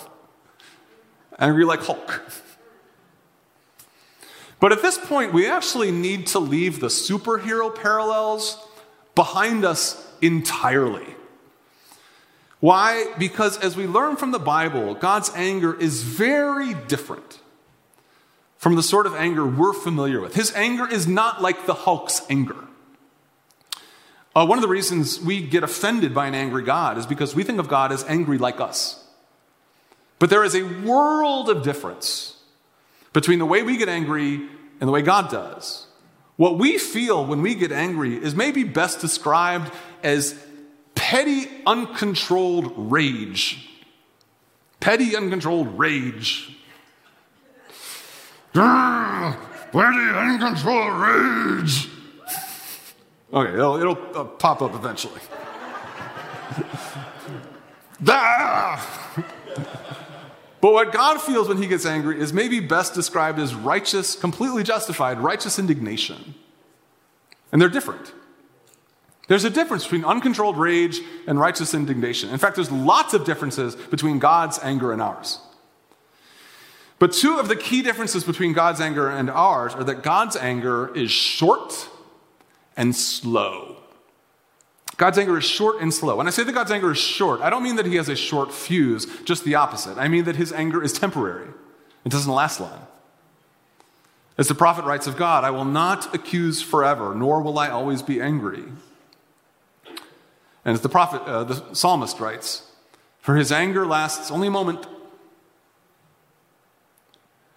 angry 1.37 1.65
like 1.65 1.81
Hulk. 1.81 2.23
But 4.61 4.71
at 4.71 4.81
this 4.81 4.97
point, 4.97 5.33
we 5.33 5.49
actually 5.49 5.91
need 5.91 6.27
to 6.27 6.39
leave 6.39 6.79
the 6.79 6.87
superhero 6.87 7.75
parallels 7.75 8.57
behind 9.15 9.65
us 9.65 10.09
entirely. 10.21 11.13
Why? 12.61 13.13
Because 13.19 13.59
as 13.59 13.75
we 13.75 13.85
learn 13.85 14.15
from 14.15 14.31
the 14.31 14.39
Bible, 14.39 14.95
God's 14.95 15.29
anger 15.35 15.77
is 15.77 16.03
very 16.03 16.73
different 16.73 17.41
from 18.65 18.73
the 18.73 18.81
sort 18.81 19.05
of 19.05 19.13
anger 19.13 19.45
we're 19.45 19.73
familiar 19.73 20.19
with. 20.19 20.33
His 20.33 20.51
anger 20.55 20.91
is 20.91 21.05
not 21.05 21.39
like 21.39 21.67
the 21.67 21.75
Hulk's 21.75 22.23
anger. 22.31 22.57
Uh, 24.35 24.43
one 24.43 24.57
of 24.57 24.63
the 24.63 24.67
reasons 24.67 25.21
we 25.21 25.45
get 25.45 25.63
offended 25.63 26.15
by 26.15 26.25
an 26.25 26.33
angry 26.33 26.63
God 26.63 26.97
is 26.97 27.05
because 27.05 27.35
we 27.35 27.43
think 27.43 27.59
of 27.59 27.67
God 27.67 27.91
as 27.91 28.03
angry 28.05 28.39
like 28.39 28.59
us. 28.59 29.05
But 30.17 30.31
there 30.31 30.43
is 30.43 30.55
a 30.55 30.63
world 30.63 31.47
of 31.47 31.61
difference 31.61 32.41
between 33.13 33.37
the 33.37 33.45
way 33.45 33.61
we 33.61 33.77
get 33.77 33.87
angry 33.87 34.33
and 34.33 34.87
the 34.87 34.91
way 34.91 35.03
God 35.03 35.29
does. 35.29 35.85
What 36.35 36.57
we 36.57 36.79
feel 36.79 37.23
when 37.23 37.43
we 37.43 37.53
get 37.53 37.71
angry 37.71 38.15
is 38.15 38.33
maybe 38.33 38.63
best 38.63 38.99
described 38.99 39.71
as 40.01 40.43
petty, 40.95 41.47
uncontrolled 41.67 42.73
rage. 42.75 43.69
Petty, 44.79 45.15
uncontrolled 45.15 45.77
rage. 45.77 46.51
Where 48.55 49.91
do 49.91 49.99
you 49.99 50.11
uncontrolled 50.11 50.93
rage? 50.93 51.89
Okay, 53.33 53.53
it'll, 53.53 53.77
it'll 53.77 54.17
uh, 54.17 54.23
pop 54.23 54.61
up 54.61 54.73
eventually. 54.73 55.19
but 58.01 58.79
what 60.61 60.93
God 60.93 61.21
feels 61.21 61.49
when 61.49 61.61
he 61.61 61.67
gets 61.67 61.85
angry 61.85 62.19
is 62.19 62.31
maybe 62.31 62.61
best 62.61 62.93
described 62.93 63.39
as 63.39 63.53
righteous, 63.53 64.15
completely 64.15 64.63
justified, 64.63 65.19
righteous 65.19 65.59
indignation. 65.59 66.35
And 67.51 67.61
they're 67.61 67.67
different. 67.67 68.13
There's 69.27 69.43
a 69.43 69.49
difference 69.49 69.83
between 69.83 70.05
uncontrolled 70.05 70.57
rage 70.57 70.99
and 71.27 71.39
righteous 71.39 71.73
indignation. 71.73 72.29
In 72.29 72.37
fact, 72.37 72.55
there's 72.55 72.71
lots 72.71 73.13
of 73.13 73.25
differences 73.25 73.75
between 73.75 74.19
God's 74.19 74.59
anger 74.61 74.93
and 74.93 75.01
ours. 75.01 75.39
But 76.97 77.11
two 77.11 77.39
of 77.39 77.47
the 77.47 77.55
key 77.55 77.81
differences 77.81 78.23
between 78.23 78.53
God's 78.53 78.79
anger 78.79 79.09
and 79.09 79.29
ours 79.29 79.73
are 79.73 79.83
that 79.83 80.01
God's 80.01 80.35
anger 80.35 80.95
is 80.95 81.11
short 81.11 81.89
and 82.77 82.95
slow. 82.95 83.77
God's 84.97 85.17
anger 85.17 85.37
is 85.37 85.43
short 85.43 85.81
and 85.81 85.93
slow. 85.93 86.15
When 86.15 86.27
I 86.27 86.29
say 86.29 86.43
that 86.43 86.53
God's 86.53 86.71
anger 86.71 86.91
is 86.91 86.97
short, 86.97 87.41
I 87.41 87.49
don't 87.49 87.63
mean 87.63 87.75
that 87.75 87.85
he 87.85 87.95
has 87.95 88.07
a 88.07 88.15
short 88.15 88.53
fuse, 88.53 89.07
just 89.25 89.43
the 89.43 89.55
opposite. 89.55 89.97
I 89.97 90.07
mean 90.07 90.23
that 90.23 90.37
his 90.37 90.53
anger 90.53 90.81
is 90.81 90.93
temporary, 90.93 91.49
it 92.05 92.09
doesn't 92.09 92.31
last 92.31 92.59
long. 92.59 92.87
As 94.37 94.47
the 94.47 94.55
prophet 94.55 94.83
writes 94.85 95.07
of 95.07 95.15
God, 95.15 95.43
I 95.43 95.49
will 95.49 95.65
not 95.65 96.13
accuse 96.13 96.61
forever, 96.61 97.15
nor 97.15 97.41
will 97.41 97.57
I 97.57 97.69
always 97.69 98.01
be 98.01 98.21
angry. 98.21 98.63
And 100.65 100.73
as 100.73 100.81
the 100.81 100.89
prophet, 100.89 101.21
uh, 101.21 101.43
the 101.45 101.73
psalmist 101.73 102.19
writes, 102.19 102.69
for 103.19 103.35
his 103.35 103.51
anger 103.51 103.85
lasts 103.85 104.31
only 104.31 104.47
a 104.47 104.51
moment, 104.51 104.85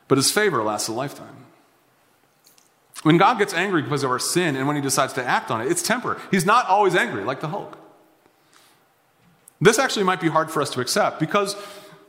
but 0.08 0.18
his 0.18 0.30
favor 0.30 0.62
lasts 0.62 0.88
a 0.88 0.92
lifetime. 0.92 1.36
When 3.02 3.16
God 3.16 3.38
gets 3.38 3.54
angry 3.54 3.82
because 3.82 4.02
of 4.02 4.10
our 4.10 4.18
sin 4.18 4.56
and 4.56 4.66
when 4.66 4.74
he 4.74 4.82
decides 4.82 5.12
to 5.12 5.24
act 5.24 5.50
on 5.50 5.60
it, 5.60 5.70
it's 5.70 5.82
temporary. 5.82 6.20
He's 6.30 6.44
not 6.44 6.66
always 6.66 6.96
angry 6.96 7.22
like 7.22 7.40
the 7.40 7.48
Hulk. 7.48 7.78
This 9.60 9.78
actually 9.78 10.04
might 10.04 10.20
be 10.20 10.28
hard 10.28 10.50
for 10.50 10.62
us 10.62 10.70
to 10.70 10.80
accept 10.80 11.20
because 11.20 11.56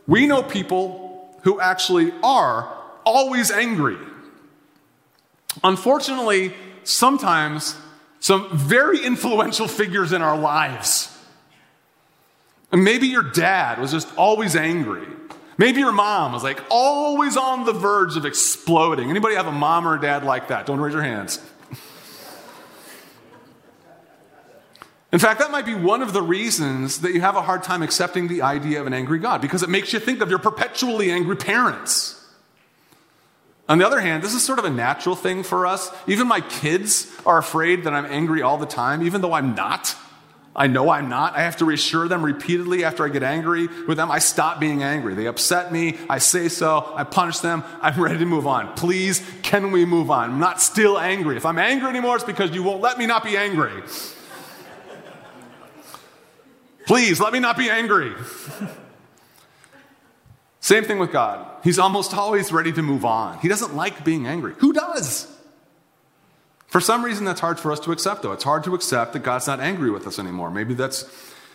we 0.08 0.26
know 0.26 0.42
people 0.42 1.36
who 1.44 1.60
actually 1.60 2.12
are 2.24 2.76
always 3.06 3.52
angry. 3.52 3.98
Unfortunately, 5.64 6.54
sometimes 6.84 7.76
some 8.20 8.56
very 8.56 9.04
influential 9.04 9.68
figures 9.68 10.12
in 10.12 10.22
our 10.22 10.38
lives. 10.38 11.16
And 12.72 12.84
maybe 12.84 13.08
your 13.08 13.24
dad 13.24 13.80
was 13.80 13.92
just 13.92 14.14
always 14.16 14.56
angry. 14.56 15.08
Maybe 15.60 15.82
your 15.82 15.92
mom 15.92 16.32
was 16.32 16.42
like 16.42 16.64
always 16.72 17.36
on 17.36 17.66
the 17.66 17.74
verge 17.74 18.16
of 18.16 18.26
exploding. 18.26 19.10
Anybody 19.10 19.36
have 19.36 19.46
a 19.46 19.52
mom 19.52 19.86
or 19.86 19.96
a 19.96 20.02
dad 20.02 20.24
like 20.24 20.48
that? 20.48 20.66
Don't 20.66 20.80
raise 20.80 20.94
your 20.94 21.04
hands. 21.04 21.38
In 25.12 25.20
fact, 25.20 25.42
that 25.42 25.52
might 25.52 25.66
be 25.66 25.76
one 25.76 26.02
of 26.02 26.14
the 26.14 26.22
reasons 26.22 27.02
that 27.02 27.14
you 27.14 27.20
have 27.20 27.36
a 27.36 27.42
hard 27.42 27.64
time 27.64 27.82
accepting 27.82 28.30
the 28.30 28.42
idea 28.42 28.80
of 28.80 28.88
an 28.88 28.94
angry 28.94 29.20
God, 29.20 29.42
because 29.42 29.62
it 29.62 29.68
makes 29.70 29.92
you 29.92 30.00
think 30.00 30.22
of 30.22 30.30
your 30.30 30.40
perpetually 30.40 31.12
angry 31.12 31.36
parents. 31.36 32.16
On 33.68 33.80
the 33.80 33.86
other 33.86 34.00
hand, 34.00 34.24
this 34.24 34.34
is 34.34 34.42
sort 34.42 34.60
of 34.60 34.66
a 34.66 34.70
natural 34.70 35.16
thing 35.16 35.44
for 35.44 35.66
us. 35.66 35.92
Even 36.08 36.28
my 36.28 36.40
kids 36.40 37.12
are 37.26 37.38
afraid 37.38 37.84
that 37.84 37.94
I'm 37.94 38.06
angry 38.06 38.42
all 38.42 38.58
the 38.58 38.66
time, 38.66 39.04
even 39.04 39.20
though 39.20 39.34
I'm 39.34 39.56
not. 39.56 39.94
I 40.60 40.68
know 40.68 40.90
I'm 40.90 41.08
not. 41.08 41.38
I 41.38 41.44
have 41.44 41.56
to 41.58 41.66
reassure 41.66 42.10
them 42.10 42.22
repeatedly 42.22 42.84
after 42.84 43.06
I 43.06 43.08
get 43.08 43.24
angry 43.24 43.68
with 43.88 43.96
them. 43.96 44.12
I 44.12 44.20
stop 44.20 44.60
being 44.60 44.84
angry. 44.84 45.14
They 45.14 45.26
upset 45.26 45.72
me. 45.72 45.98
I 46.10 46.18
say 46.18 46.50
so. 46.50 46.92
I 46.96 47.06
punish 47.06 47.40
them. 47.40 47.64
I'm 47.82 48.00
ready 48.02 48.20
to 48.20 48.26
move 48.26 48.46
on. 48.46 48.76
Please, 48.76 49.26
can 49.42 49.72
we 49.72 49.86
move 49.86 50.12
on? 50.12 50.32
I'm 50.32 50.40
not 50.40 50.62
still 50.62 51.00
angry. 51.00 51.38
If 51.38 51.46
I'm 51.46 51.58
angry 51.58 51.88
anymore, 51.88 52.18
it's 52.18 52.26
because 52.26 52.52
you 52.52 52.62
won't 52.62 52.82
let 52.82 52.98
me 52.98 53.06
not 53.06 53.24
be 53.24 53.38
angry. 53.38 53.72
Please, 56.86 57.22
let 57.22 57.32
me 57.32 57.40
not 57.40 57.56
be 57.56 57.70
angry. 57.70 58.14
Same 60.60 60.84
thing 60.84 61.00
with 61.00 61.14
God. 61.14 61.48
He's 61.64 61.80
almost 61.80 62.14
always 62.14 62.52
ready 62.52 62.74
to 62.74 62.82
move 62.82 63.06
on. 63.06 63.40
He 63.40 63.48
doesn't 63.48 63.76
like 63.76 64.04
being 64.04 64.28
angry. 64.28 64.56
Who 64.58 64.74
does? 64.74 65.34
For 66.70 66.80
some 66.80 67.04
reason, 67.04 67.26
that's 67.26 67.42
hard 67.42 67.60
for 67.60 67.72
us 67.72 67.80
to 67.82 67.92
accept, 67.92 68.22
though. 68.22 68.32
It's 68.32 68.44
hard 68.44 68.64
to 68.66 68.76
accept 68.76 69.14
that 69.14 69.24
God's 69.24 69.48
not 69.48 69.60
angry 69.60 69.90
with 69.90 70.06
us 70.06 70.20
anymore. 70.20 70.52
Maybe 70.52 70.76
that's, 70.76 71.04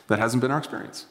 that 0.09 0.19
hasn't 0.19 0.41
been 0.41 0.51
our 0.51 0.59
experience. 0.59 1.07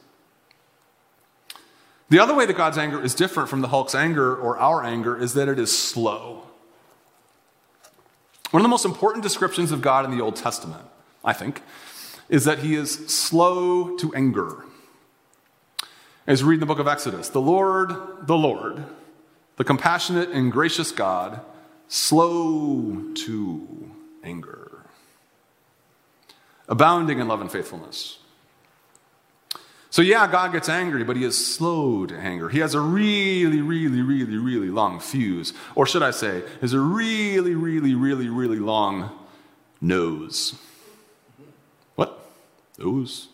The 2.09 2.19
other 2.19 2.35
way 2.35 2.45
that 2.45 2.57
God's 2.57 2.77
anger 2.77 3.01
is 3.01 3.15
different 3.15 3.49
from 3.49 3.61
the 3.61 3.69
Hulk's 3.69 3.95
anger 3.95 4.35
or 4.35 4.57
our 4.57 4.83
anger 4.83 5.17
is 5.17 5.33
that 5.35 5.47
it 5.47 5.57
is 5.57 5.77
slow. 5.77 6.43
One 8.51 8.59
of 8.59 8.63
the 8.63 8.69
most 8.69 8.85
important 8.85 9.23
descriptions 9.23 9.71
of 9.71 9.81
God 9.81 10.05
in 10.05 10.11
the 10.11 10.21
Old 10.21 10.35
Testament, 10.35 10.83
I 11.23 11.33
think, 11.33 11.61
is 12.27 12.43
that 12.43 12.59
he 12.59 12.75
is 12.75 13.07
slow 13.07 13.97
to 13.97 14.13
anger. 14.13 14.65
As 16.27 16.43
we 16.43 16.49
read 16.49 16.55
in 16.55 16.59
the 16.59 16.65
book 16.65 16.79
of 16.79 16.87
Exodus, 16.87 17.29
the 17.29 17.41
Lord, 17.41 18.27
the 18.27 18.37
Lord, 18.37 18.83
the 19.55 19.63
compassionate 19.63 20.29
and 20.29 20.51
gracious 20.51 20.91
God, 20.91 21.39
slow 21.87 23.11
to 23.15 23.91
anger, 24.23 24.85
abounding 26.67 27.19
in 27.19 27.27
love 27.27 27.41
and 27.41 27.51
faithfulness. 27.51 28.19
So, 29.89 30.01
yeah, 30.01 30.25
God 30.25 30.51
gets 30.51 30.69
angry, 30.69 31.03
but 31.03 31.15
he 31.15 31.23
is 31.23 31.37
slow 31.55 32.07
to 32.07 32.17
anger. 32.17 32.49
He 32.49 32.57
has 32.59 32.73
a 32.73 32.79
really, 32.79 33.61
really, 33.61 34.01
really, 34.01 34.37
really 34.37 34.69
long 34.69 34.99
fuse. 34.99 35.53
Or 35.75 35.85
should 35.85 36.01
I 36.01 36.09
say, 36.09 36.41
has 36.61 36.73
a 36.73 36.79
really, 36.79 37.53
really, 37.53 37.93
really, 37.93 38.27
really 38.27 38.57
long 38.57 39.11
nose. 39.79 40.55
What? 41.93 42.25
Nose? 42.79 43.27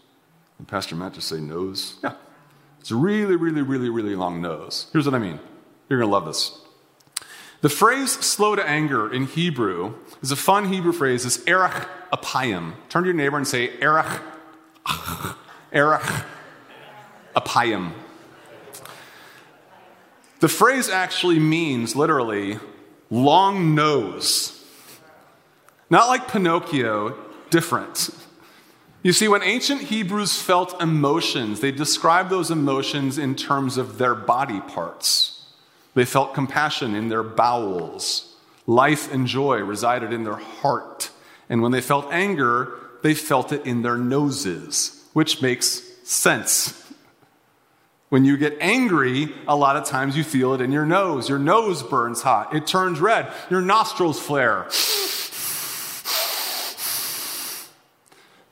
Did 0.58 0.68
Pastor 0.68 0.96
Matt 0.96 1.14
just 1.14 1.30
say 1.30 1.40
nose? 1.40 1.98
Yeah. 2.04 2.16
It's 2.82 2.92
a 2.92 2.96
really, 2.96 3.38
really, 3.38 3.62
really, 3.62 3.90
really 3.90 4.16
long 4.16 4.42
nose. 4.42 4.88
Here's 4.92 5.06
what 5.06 5.16
I 5.16 5.20
mean. 5.20 5.40
You're 5.88 6.00
going 6.00 6.10
to 6.10 6.14
love 6.14 6.26
this. 6.26 6.60
The 7.62 7.70
phrase 7.70 8.12
slow 8.12 8.56
to 8.56 8.66
anger 8.66 9.12
in 9.12 9.26
Hebrew 9.26 9.96
is 10.22 10.32
a 10.32 10.38
fun 10.38 10.72
Hebrew 10.72 10.94
phrase. 10.94 11.26
It's 11.26 11.44
erech 11.46 11.88
apayim. 12.14 12.74
Turn 12.88 13.04
to 13.04 13.08
your 13.08 13.16
neighbor 13.16 13.38
and 13.38 13.48
say 13.48 13.78
erech, 13.82 14.22
erech 15.72 16.24
apayim. 17.36 17.92
The 20.40 20.48
phrase 20.48 20.90
actually 20.90 21.40
means 21.40 21.98
literally 21.98 22.60
long 23.10 23.76
nose. 23.76 24.56
Not 25.90 26.08
like 26.08 26.30
Pinocchio, 26.30 27.18
different. 27.50 28.10
You 29.04 29.12
see, 29.12 29.28
when 29.28 29.44
ancient 29.44 29.82
Hebrews 29.82 30.42
felt 30.42 30.82
emotions, 30.82 31.60
they 31.60 31.72
described 31.72 32.30
those 32.30 32.52
emotions 32.52 33.18
in 33.18 33.36
terms 33.36 33.78
of 33.78 33.98
their 33.98 34.16
body 34.16 34.62
parts. 34.62 35.39
They 36.00 36.06
felt 36.06 36.34
compassion 36.34 36.96
in 36.96 37.10
their 37.10 37.24
bowels. 37.24 38.34
Life 38.66 39.12
and 39.12 39.28
joy 39.28 39.58
resided 39.58 40.14
in 40.14 40.24
their 40.24 40.38
heart. 40.38 41.12
And 41.50 41.62
when 41.62 41.74
they 41.74 41.82
felt 41.82 42.08
anger, 42.10 42.72
they 43.04 43.14
felt 43.14 43.52
it 43.52 43.66
in 43.66 43.82
their 43.82 43.98
noses, 43.98 45.04
which 45.12 45.42
makes 45.42 45.82
sense. 46.06 46.90
When 48.08 48.24
you 48.24 48.38
get 48.38 48.56
angry, 48.62 49.28
a 49.46 49.58
lot 49.58 49.76
of 49.76 49.84
times 49.84 50.16
you 50.16 50.24
feel 50.24 50.54
it 50.54 50.62
in 50.62 50.72
your 50.72 50.86
nose. 50.86 51.28
Your 51.28 51.38
nose 51.38 51.84
burns 51.84 52.22
hot, 52.22 52.56
it 52.56 52.66
turns 52.66 53.02
red, 53.02 53.30
your 53.50 53.60
nostrils 53.60 54.22
flare. 54.22 54.68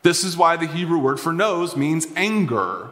This 0.01 0.25
is 0.25 0.35
why 0.35 0.57
the 0.57 0.67
Hebrew 0.67 0.97
word 0.97 1.17
for 1.17 1.31
nose 1.31 1.77
means 1.77 2.07
anger. 2.17 2.91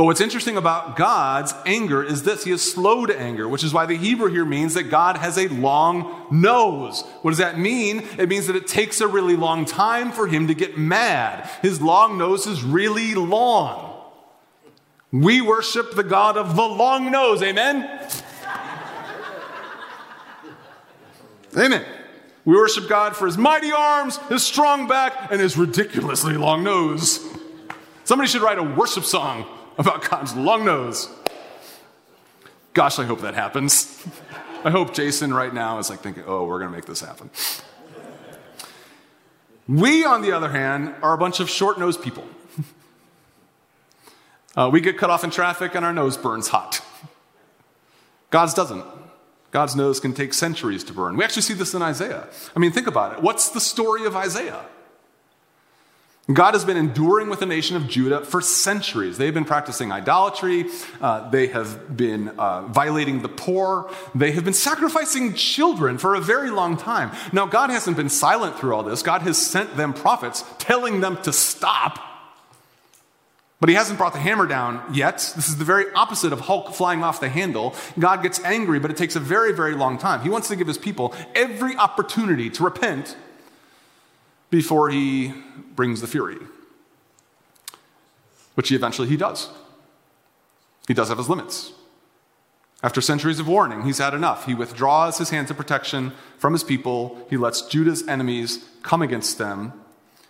But 0.00 0.04
what's 0.04 0.22
interesting 0.22 0.56
about 0.56 0.96
God's 0.96 1.52
anger 1.66 2.02
is 2.02 2.22
this 2.22 2.44
He 2.44 2.52
is 2.52 2.72
slow 2.72 3.04
to 3.04 3.14
anger, 3.14 3.46
which 3.46 3.62
is 3.62 3.74
why 3.74 3.84
the 3.84 3.98
Hebrew 3.98 4.30
here 4.30 4.46
means 4.46 4.72
that 4.72 4.84
God 4.84 5.18
has 5.18 5.36
a 5.36 5.48
long 5.48 6.26
nose. 6.30 7.02
What 7.20 7.32
does 7.32 7.38
that 7.38 7.58
mean? 7.58 8.08
It 8.16 8.26
means 8.26 8.46
that 8.46 8.56
it 8.56 8.66
takes 8.66 9.02
a 9.02 9.06
really 9.06 9.36
long 9.36 9.66
time 9.66 10.10
for 10.10 10.26
Him 10.26 10.46
to 10.46 10.54
get 10.54 10.78
mad. 10.78 11.50
His 11.60 11.82
long 11.82 12.16
nose 12.16 12.46
is 12.46 12.62
really 12.64 13.14
long. 13.14 14.02
We 15.12 15.42
worship 15.42 15.94
the 15.94 16.02
God 16.02 16.38
of 16.38 16.56
the 16.56 16.64
long 16.64 17.10
nose. 17.10 17.42
Amen? 17.42 18.00
Amen. 21.58 21.84
We 22.46 22.54
worship 22.54 22.88
God 22.88 23.14
for 23.14 23.26
his 23.26 23.36
mighty 23.36 23.70
arms, 23.70 24.16
his 24.30 24.42
strong 24.46 24.88
back, 24.88 25.30
and 25.30 25.42
his 25.42 25.58
ridiculously 25.58 26.38
long 26.38 26.64
nose. 26.64 27.22
Somebody 28.04 28.30
should 28.30 28.40
write 28.40 28.56
a 28.56 28.62
worship 28.62 29.04
song 29.04 29.44
about 29.80 30.08
God's 30.08 30.34
long 30.36 30.64
nose. 30.64 31.08
Gosh, 32.74 32.98
I 32.98 33.04
hope 33.04 33.22
that 33.22 33.34
happens. 33.34 34.06
I 34.64 34.70
hope 34.70 34.94
Jason 34.94 35.32
right 35.32 35.52
now 35.52 35.78
is 35.78 35.88
like 35.88 36.00
thinking, 36.00 36.22
oh, 36.26 36.44
we're 36.44 36.58
going 36.58 36.70
to 36.70 36.76
make 36.76 36.84
this 36.84 37.00
happen. 37.00 37.30
We, 39.66 40.04
on 40.04 40.22
the 40.22 40.32
other 40.32 40.50
hand, 40.50 40.94
are 41.02 41.14
a 41.14 41.18
bunch 41.18 41.40
of 41.40 41.48
short 41.48 41.78
nosed 41.78 42.02
people. 42.02 42.24
Uh, 44.56 44.68
we 44.68 44.80
get 44.80 44.98
cut 44.98 45.10
off 45.10 45.22
in 45.22 45.30
traffic 45.30 45.76
and 45.76 45.84
our 45.84 45.92
nose 45.92 46.16
burns 46.16 46.48
hot. 46.48 46.84
God's 48.30 48.52
doesn't. 48.52 48.84
God's 49.52 49.76
nose 49.76 50.00
can 50.00 50.12
take 50.12 50.34
centuries 50.34 50.82
to 50.84 50.92
burn. 50.92 51.16
We 51.16 51.22
actually 51.22 51.42
see 51.42 51.54
this 51.54 51.72
in 51.72 51.82
Isaiah. 51.82 52.26
I 52.54 52.58
mean, 52.58 52.72
think 52.72 52.88
about 52.88 53.12
it. 53.12 53.22
What's 53.22 53.50
the 53.50 53.60
story 53.60 54.06
of 54.06 54.16
Isaiah? 54.16 54.64
God 56.32 56.54
has 56.54 56.64
been 56.64 56.76
enduring 56.76 57.28
with 57.28 57.40
the 57.40 57.46
nation 57.46 57.76
of 57.76 57.88
Judah 57.88 58.24
for 58.24 58.40
centuries. 58.40 59.18
They've 59.18 59.34
been 59.34 59.44
practicing 59.44 59.90
idolatry. 59.90 60.66
Uh, 61.00 61.28
they 61.30 61.48
have 61.48 61.96
been 61.96 62.28
uh, 62.30 62.62
violating 62.68 63.22
the 63.22 63.28
poor. 63.28 63.90
They 64.14 64.32
have 64.32 64.44
been 64.44 64.54
sacrificing 64.54 65.34
children 65.34 65.98
for 65.98 66.14
a 66.14 66.20
very 66.20 66.50
long 66.50 66.76
time. 66.76 67.10
Now, 67.32 67.46
God 67.46 67.70
hasn't 67.70 67.96
been 67.96 68.08
silent 68.08 68.58
through 68.58 68.74
all 68.74 68.82
this. 68.82 69.02
God 69.02 69.22
has 69.22 69.38
sent 69.38 69.76
them 69.76 69.92
prophets 69.92 70.44
telling 70.58 71.00
them 71.00 71.20
to 71.22 71.32
stop. 71.32 71.98
But 73.58 73.68
he 73.68 73.74
hasn't 73.74 73.98
brought 73.98 74.14
the 74.14 74.20
hammer 74.20 74.46
down 74.46 74.82
yet. 74.94 75.16
This 75.36 75.48
is 75.48 75.58
the 75.58 75.64
very 75.64 75.92
opposite 75.94 76.32
of 76.32 76.40
Hulk 76.40 76.72
flying 76.74 77.02
off 77.02 77.20
the 77.20 77.28
handle. 77.28 77.74
God 77.98 78.22
gets 78.22 78.42
angry, 78.44 78.78
but 78.78 78.90
it 78.90 78.96
takes 78.96 79.16
a 79.16 79.20
very, 79.20 79.52
very 79.52 79.74
long 79.74 79.98
time. 79.98 80.22
He 80.22 80.30
wants 80.30 80.48
to 80.48 80.56
give 80.56 80.66
his 80.66 80.78
people 80.78 81.14
every 81.34 81.76
opportunity 81.76 82.48
to 82.50 82.64
repent 82.64 83.16
before 84.50 84.90
he 84.90 85.32
brings 85.74 86.00
the 86.00 86.06
fury, 86.06 86.38
which 88.54 88.68
he 88.68 88.74
eventually 88.74 89.08
he 89.08 89.16
does. 89.16 89.48
He 90.88 90.94
does 90.94 91.08
have 91.08 91.18
his 91.18 91.28
limits. 91.28 91.72
After 92.82 93.00
centuries 93.00 93.38
of 93.38 93.46
warning, 93.46 93.82
he's 93.82 93.98
had 93.98 94.14
enough. 94.14 94.46
He 94.46 94.54
withdraws 94.54 95.18
his 95.18 95.30
hands 95.30 95.50
of 95.50 95.56
protection 95.56 96.12
from 96.38 96.54
his 96.54 96.64
people. 96.64 97.26
He 97.28 97.36
lets 97.36 97.62
Judah's 97.62 98.06
enemies 98.08 98.64
come 98.82 99.02
against 99.02 99.38
them 99.38 99.74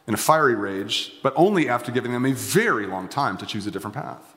in 0.07 0.15
a 0.15 0.19
fiery 0.19 0.57
rage, 0.57 1.13
but 1.23 1.33
only 1.37 1.69
after 1.69 1.93
giving 1.93 2.13
them 2.13 2.27
a 2.27 2.33
very 2.33 2.87
long 2.87 3.09
time 3.09 3.37
to 3.39 3.47
choose 3.47 3.67
a 3.67 3.71
different 3.71 3.95
path. 3.95 4.35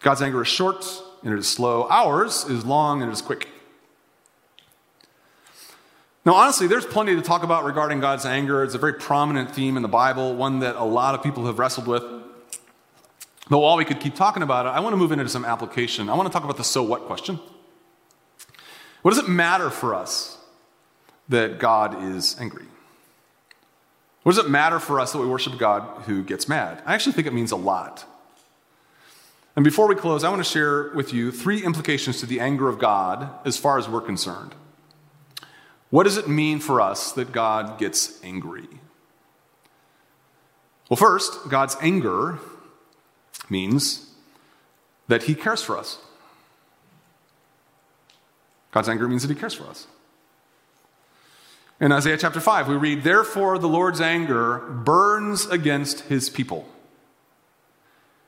God's 0.00 0.20
anger 0.20 0.42
is 0.42 0.48
short 0.48 0.86
and 1.22 1.32
it 1.32 1.38
is 1.38 1.48
slow. 1.48 1.88
Ours 1.88 2.44
is 2.44 2.64
long 2.64 3.00
and 3.00 3.10
it 3.10 3.14
is 3.14 3.22
quick. 3.22 3.48
Now, 6.26 6.34
honestly, 6.34 6.66
there's 6.66 6.84
plenty 6.84 7.14
to 7.14 7.22
talk 7.22 7.44
about 7.44 7.64
regarding 7.64 8.00
God's 8.00 8.26
anger. 8.26 8.64
It's 8.64 8.74
a 8.74 8.78
very 8.78 8.94
prominent 8.94 9.54
theme 9.54 9.76
in 9.76 9.82
the 9.82 9.88
Bible, 9.88 10.34
one 10.34 10.58
that 10.58 10.74
a 10.74 10.82
lot 10.82 11.14
of 11.14 11.22
people 11.22 11.46
have 11.46 11.60
wrestled 11.60 11.86
with. 11.86 12.02
But 13.48 13.58
while 13.60 13.76
we 13.76 13.84
could 13.84 14.00
keep 14.00 14.16
talking 14.16 14.42
about 14.42 14.66
it, 14.66 14.70
I 14.70 14.80
want 14.80 14.92
to 14.92 14.96
move 14.96 15.12
into 15.12 15.28
some 15.28 15.44
application. 15.44 16.10
I 16.10 16.14
want 16.14 16.26
to 16.26 16.32
talk 16.32 16.42
about 16.42 16.56
the 16.56 16.64
so 16.64 16.82
what 16.82 17.02
question. 17.02 17.38
What 19.02 19.12
does 19.14 19.22
it 19.22 19.28
matter 19.28 19.70
for 19.70 19.94
us 19.94 20.36
that 21.28 21.60
God 21.60 22.02
is 22.02 22.36
angry? 22.40 22.66
What 24.24 24.34
does 24.34 24.44
it 24.44 24.50
matter 24.50 24.80
for 24.80 24.98
us 24.98 25.12
that 25.12 25.18
we 25.18 25.28
worship 25.28 25.56
God 25.58 26.02
who 26.06 26.24
gets 26.24 26.48
mad? 26.48 26.82
I 26.84 26.94
actually 26.94 27.12
think 27.12 27.28
it 27.28 27.34
means 27.34 27.52
a 27.52 27.56
lot. 27.56 28.04
And 29.54 29.64
before 29.64 29.86
we 29.86 29.94
close, 29.94 30.24
I 30.24 30.28
want 30.28 30.44
to 30.44 30.50
share 30.50 30.90
with 30.92 31.14
you 31.14 31.30
three 31.30 31.64
implications 31.64 32.18
to 32.18 32.26
the 32.26 32.40
anger 32.40 32.68
of 32.68 32.80
God 32.80 33.30
as 33.46 33.56
far 33.56 33.78
as 33.78 33.88
we're 33.88 34.00
concerned. 34.00 34.56
What 35.90 36.04
does 36.04 36.16
it 36.16 36.28
mean 36.28 36.58
for 36.58 36.80
us 36.80 37.12
that 37.12 37.32
God 37.32 37.78
gets 37.78 38.22
angry? 38.24 38.68
Well, 40.88 40.96
first, 40.96 41.48
God's 41.48 41.76
anger 41.80 42.38
means 43.48 44.10
that 45.08 45.24
he 45.24 45.34
cares 45.34 45.62
for 45.62 45.78
us. 45.78 45.98
God's 48.72 48.88
anger 48.88 49.08
means 49.08 49.22
that 49.22 49.34
he 49.34 49.40
cares 49.40 49.54
for 49.54 49.64
us. 49.64 49.86
In 51.80 51.92
Isaiah 51.92 52.16
chapter 52.16 52.40
5, 52.40 52.68
we 52.68 52.76
read, 52.76 53.02
Therefore 53.02 53.58
the 53.58 53.68
Lord's 53.68 54.00
anger 54.00 54.58
burns 54.58 55.46
against 55.46 56.02
his 56.02 56.30
people. 56.30 56.66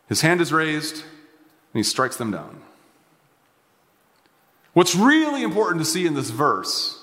His 0.08 0.20
hand 0.20 0.40
is 0.40 0.52
raised, 0.52 0.96
and 0.96 1.74
he 1.74 1.82
strikes 1.82 2.16
them 2.16 2.30
down. 2.30 2.60
What's 4.74 4.94
really 4.94 5.42
important 5.42 5.84
to 5.84 5.90
see 5.90 6.06
in 6.06 6.14
this 6.14 6.30
verse 6.30 6.97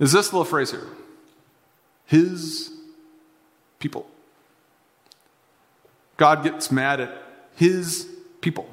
is 0.00 0.10
this 0.10 0.32
little 0.32 0.44
phrase 0.44 0.72
here 0.72 0.88
His 2.06 2.72
people. 3.78 4.06
God 6.16 6.42
gets 6.42 6.70
mad 6.70 7.00
at 7.00 7.30
his 7.56 8.06
people. 8.40 8.68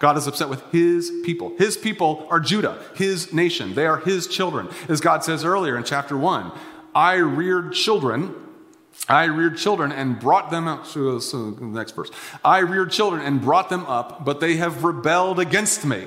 God 0.00 0.16
is 0.16 0.26
upset 0.26 0.48
with 0.48 0.62
his 0.72 1.12
people. 1.24 1.52
His 1.56 1.76
people 1.76 2.26
are 2.28 2.40
Judah, 2.40 2.82
his 2.94 3.32
nation. 3.32 3.74
They 3.74 3.86
are 3.86 3.98
his 3.98 4.26
children. 4.26 4.68
As 4.88 5.00
God 5.00 5.22
says 5.24 5.44
earlier 5.44 5.76
in 5.76 5.84
chapter 5.84 6.16
1, 6.16 6.52
I 6.94 7.14
reared 7.14 7.72
children. 7.72 8.34
I 9.08 9.24
reared 9.24 9.56
children 9.56 9.92
and 9.92 10.18
brought 10.18 10.50
them 10.50 10.66
up. 10.66 10.86
So, 10.86 11.20
so 11.20 11.50
next 11.60 11.92
verse. 11.96 12.10
I 12.44 12.58
reared 12.58 12.90
children 12.90 13.22
and 13.22 13.40
brought 13.40 13.70
them 13.70 13.86
up, 13.86 14.24
but 14.24 14.40
they 14.40 14.56
have 14.56 14.82
rebelled 14.82 15.38
against 15.38 15.84
me. 15.84 16.06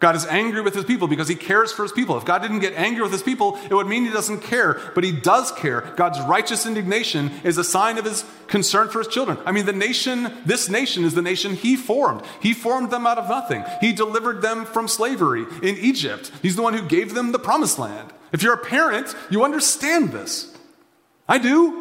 God 0.00 0.16
is 0.16 0.26
angry 0.26 0.60
with 0.60 0.74
his 0.74 0.84
people 0.84 1.08
because 1.08 1.28
he 1.28 1.34
cares 1.34 1.72
for 1.72 1.82
his 1.82 1.92
people. 1.92 2.16
If 2.18 2.24
God 2.24 2.42
didn't 2.42 2.58
get 2.58 2.74
angry 2.74 3.02
with 3.02 3.12
his 3.12 3.22
people, 3.22 3.58
it 3.70 3.74
would 3.74 3.86
mean 3.86 4.04
he 4.04 4.10
doesn't 4.10 4.40
care, 4.40 4.80
but 4.94 5.04
he 5.04 5.12
does 5.12 5.52
care. 5.52 5.80
God's 5.96 6.20
righteous 6.20 6.66
indignation 6.66 7.30
is 7.44 7.56
a 7.58 7.64
sign 7.64 7.96
of 7.96 8.04
his 8.04 8.24
concern 8.48 8.88
for 8.88 8.98
his 8.98 9.08
children. 9.08 9.38
I 9.46 9.52
mean, 9.52 9.66
the 9.66 9.72
nation, 9.72 10.32
this 10.44 10.68
nation 10.68 11.04
is 11.04 11.14
the 11.14 11.22
nation 11.22 11.54
he 11.54 11.76
formed. 11.76 12.22
He 12.40 12.52
formed 12.52 12.90
them 12.90 13.06
out 13.06 13.18
of 13.18 13.28
nothing. 13.28 13.64
He 13.80 13.92
delivered 13.92 14.42
them 14.42 14.66
from 14.66 14.88
slavery 14.88 15.46
in 15.62 15.76
Egypt. 15.78 16.32
He's 16.42 16.56
the 16.56 16.62
one 16.62 16.74
who 16.74 16.86
gave 16.86 17.14
them 17.14 17.32
the 17.32 17.38
promised 17.38 17.78
land. 17.78 18.12
If 18.32 18.42
you're 18.42 18.54
a 18.54 18.64
parent, 18.64 19.14
you 19.30 19.44
understand 19.44 20.10
this. 20.10 20.54
I 21.28 21.38
do. 21.38 21.80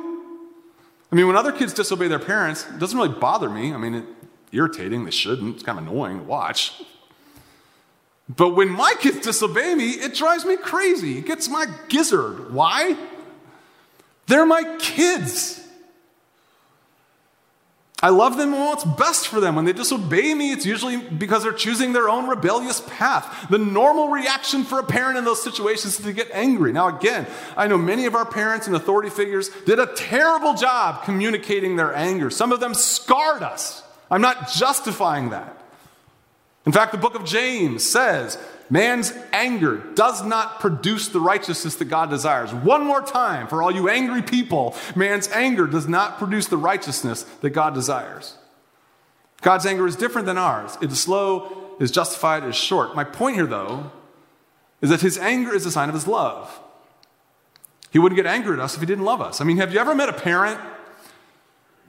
I 1.12 1.15
mean, 1.15 1.28
when 1.28 1.36
other 1.36 1.52
kids 1.52 1.73
disobey 1.73 2.08
their 2.08 2.19
parents, 2.19 2.65
it 2.69 2.80
doesn't 2.80 2.97
really 2.97 3.19
bother 3.19 3.49
me. 3.49 3.73
I 3.73 3.78
mean, 3.78 3.95
it's 3.95 4.08
irritating. 4.52 5.04
They 5.04 5.12
shouldn't. 5.12 5.56
It's 5.56 5.63
kind 5.63 5.78
of 5.78 5.88
annoying 5.88 6.19
to 6.19 6.23
watch. 6.23 6.82
But 8.29 8.49
when 8.49 8.69
my 8.69 8.95
kids 8.99 9.19
disobey 9.19 9.75
me, 9.75 9.91
it 9.91 10.15
drives 10.15 10.45
me 10.45 10.57
crazy. 10.57 11.17
It 11.17 11.25
gets 11.25 11.49
my 11.49 11.65
gizzard. 11.89 12.53
Why? 12.53 12.95
They're 14.27 14.45
my 14.45 14.77
kids. 14.79 15.59
I 18.01 18.09
love 18.09 18.36
them 18.36 18.53
and 18.53 18.62
what's 18.62 18.83
best 18.83 19.29
for 19.29 19.39
them. 19.39 19.55
When 19.55 19.63
they 19.63 19.71
disobey 19.71 20.33
me, 20.33 20.51
it's 20.51 20.65
usually 20.65 20.97
because 20.97 21.43
they're 21.43 21.53
choosing 21.53 21.93
their 21.93 22.09
own 22.09 22.27
rebellious 22.27 22.81
path. 22.81 23.47
The 23.49 23.57
normal 23.57 24.09
reaction 24.09 24.65
for 24.65 24.79
a 24.79 24.83
parent 24.83 25.17
in 25.17 25.23
those 25.23 25.41
situations 25.41 25.97
is 25.97 26.05
to 26.05 26.12
get 26.12 26.29
angry. 26.33 26.73
Now, 26.73 26.97
again, 26.97 27.25
I 27.55 27.67
know 27.67 27.77
many 27.77 28.05
of 28.05 28.13
our 28.13 28.25
parents 28.25 28.67
and 28.67 28.75
authority 28.75 29.09
figures 29.09 29.49
did 29.65 29.79
a 29.79 29.86
terrible 29.86 30.53
job 30.53 31.05
communicating 31.05 31.77
their 31.77 31.95
anger. 31.95 32.29
Some 32.29 32.51
of 32.51 32.59
them 32.59 32.73
scarred 32.73 33.41
us. 33.41 33.81
I'm 34.12 34.21
not 34.21 34.51
justifying 34.51 35.29
that. 35.29 35.62
In 36.65 36.71
fact, 36.71 36.91
the 36.91 36.97
book 36.97 37.15
of 37.15 37.26
James 37.26 37.84
says 37.84 38.38
Man's 38.69 39.13
anger 39.32 39.84
does 39.93 40.23
not 40.23 40.60
produce 40.60 41.10
the 41.10 41.19
righteousness 41.19 41.76
that 41.76 41.86
God 41.86 42.10
desires. 42.10 42.54
One 42.54 42.86
more 42.86 43.02
time 43.02 43.47
for 43.47 43.62
all 43.62 43.71
you 43.71 43.89
angry 43.89 44.21
people 44.21 44.76
man's 44.95 45.28
anger 45.30 45.67
does 45.67 45.88
not 45.88 46.17
produce 46.17 46.47
the 46.47 46.58
righteousness 46.58 47.23
that 47.41 47.52
God 47.52 47.73
desires. 47.73 48.38
God's 49.41 49.65
anger 49.65 49.86
is 49.86 49.95
different 49.95 50.26
than 50.26 50.38
ours. 50.38 50.78
It 50.82 50.91
is 50.91 50.99
slow, 50.99 51.76
is 51.80 51.91
justified, 51.91 52.45
is 52.45 52.56
short. 52.56 52.95
My 52.95 53.04
point 53.04 53.36
here, 53.36 53.45
though, 53.45 53.91
is 54.82 54.89
that 54.89 55.02
his 55.02 55.17
anger 55.17 55.54
is 55.54 55.65
a 55.65 55.71
sign 55.71 55.89
of 55.89 55.95
his 55.95 56.08
love. 56.08 56.60
He 57.91 57.99
wouldn't 57.99 58.15
get 58.15 58.26
angry 58.26 58.54
at 58.54 58.60
us 58.60 58.73
if 58.73 58.80
he 58.80 58.86
didn't 58.86 59.04
love 59.04 59.21
us. 59.21 59.39
I 59.39 59.43
mean, 59.43 59.58
have 59.58 59.73
you 59.73 59.80
ever 59.80 59.93
met 59.93 60.10
a 60.10 60.13
parent 60.13 60.60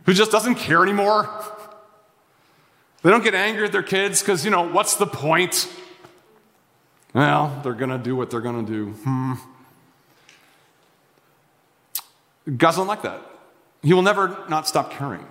who 0.04 0.12
just 0.12 0.32
doesn't 0.32 0.56
care 0.56 0.82
anymore? 0.82 1.30
They 3.04 3.10
don't 3.10 3.22
get 3.22 3.34
angry 3.34 3.66
at 3.66 3.72
their 3.72 3.82
kids 3.82 4.22
because, 4.22 4.46
you 4.46 4.50
know, 4.50 4.66
what's 4.66 4.96
the 4.96 5.06
point? 5.06 5.70
Well, 7.12 7.60
they're 7.62 7.74
going 7.74 7.90
to 7.90 7.98
do 7.98 8.16
what 8.16 8.30
they're 8.30 8.40
going 8.40 8.64
to 8.64 8.72
do. 8.72 8.90
Hmm. 8.92 9.34
God's 12.56 12.78
not 12.78 12.86
like 12.86 13.02
that. 13.02 13.20
He 13.82 13.92
will 13.92 14.02
never 14.02 14.46
not 14.48 14.66
stop 14.66 14.90
caring, 14.90 15.26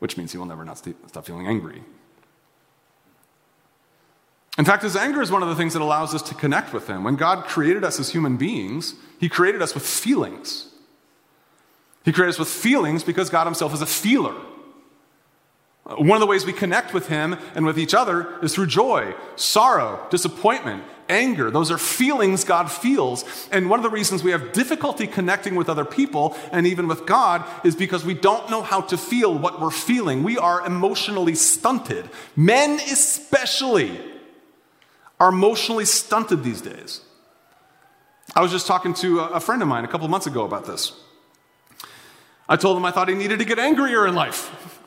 which 0.00 0.18
means 0.18 0.32
he 0.32 0.38
will 0.38 0.44
never 0.44 0.66
not 0.66 0.76
stop 0.76 1.24
feeling 1.24 1.46
angry. 1.46 1.82
In 4.58 4.66
fact, 4.66 4.82
his 4.82 4.96
anger 4.96 5.22
is 5.22 5.30
one 5.30 5.42
of 5.42 5.48
the 5.48 5.56
things 5.56 5.72
that 5.72 5.80
allows 5.80 6.14
us 6.14 6.20
to 6.22 6.34
connect 6.34 6.74
with 6.74 6.86
him. 6.86 7.04
When 7.04 7.16
God 7.16 7.46
created 7.46 7.84
us 7.84 7.98
as 7.98 8.10
human 8.10 8.36
beings, 8.36 8.94
he 9.18 9.30
created 9.30 9.62
us 9.62 9.72
with 9.72 9.84
feelings. 9.84 10.68
He 12.04 12.12
created 12.12 12.34
us 12.34 12.38
with 12.38 12.48
feelings 12.48 13.02
because 13.02 13.30
God 13.30 13.46
himself 13.46 13.72
is 13.72 13.80
a 13.80 13.86
feeler. 13.86 14.34
One 15.84 16.16
of 16.16 16.20
the 16.20 16.26
ways 16.26 16.46
we 16.46 16.54
connect 16.54 16.94
with 16.94 17.08
Him 17.08 17.36
and 17.54 17.66
with 17.66 17.78
each 17.78 17.92
other 17.92 18.38
is 18.42 18.54
through 18.54 18.66
joy, 18.66 19.14
sorrow, 19.36 20.06
disappointment, 20.10 20.82
anger. 21.10 21.50
Those 21.50 21.70
are 21.70 21.76
feelings 21.76 22.42
God 22.42 22.70
feels. 22.70 23.24
And 23.52 23.68
one 23.68 23.78
of 23.78 23.82
the 23.82 23.90
reasons 23.90 24.24
we 24.24 24.30
have 24.30 24.52
difficulty 24.52 25.06
connecting 25.06 25.56
with 25.56 25.68
other 25.68 25.84
people 25.84 26.36
and 26.52 26.66
even 26.66 26.88
with 26.88 27.04
God 27.04 27.44
is 27.64 27.76
because 27.76 28.02
we 28.02 28.14
don't 28.14 28.48
know 28.50 28.62
how 28.62 28.80
to 28.80 28.96
feel 28.96 29.36
what 29.36 29.60
we're 29.60 29.70
feeling. 29.70 30.22
We 30.22 30.38
are 30.38 30.64
emotionally 30.64 31.34
stunted. 31.34 32.08
Men, 32.34 32.80
especially, 32.90 34.00
are 35.20 35.28
emotionally 35.28 35.84
stunted 35.84 36.42
these 36.42 36.62
days. 36.62 37.02
I 38.34 38.40
was 38.40 38.50
just 38.50 38.66
talking 38.66 38.94
to 38.94 39.20
a 39.20 39.40
friend 39.40 39.60
of 39.60 39.68
mine 39.68 39.84
a 39.84 39.88
couple 39.88 40.08
months 40.08 40.26
ago 40.26 40.44
about 40.44 40.64
this. 40.64 40.98
I 42.48 42.56
told 42.56 42.78
him 42.78 42.86
I 42.86 42.90
thought 42.90 43.08
he 43.08 43.14
needed 43.14 43.38
to 43.38 43.44
get 43.44 43.58
angrier 43.58 44.06
in 44.06 44.14
life. 44.14 44.80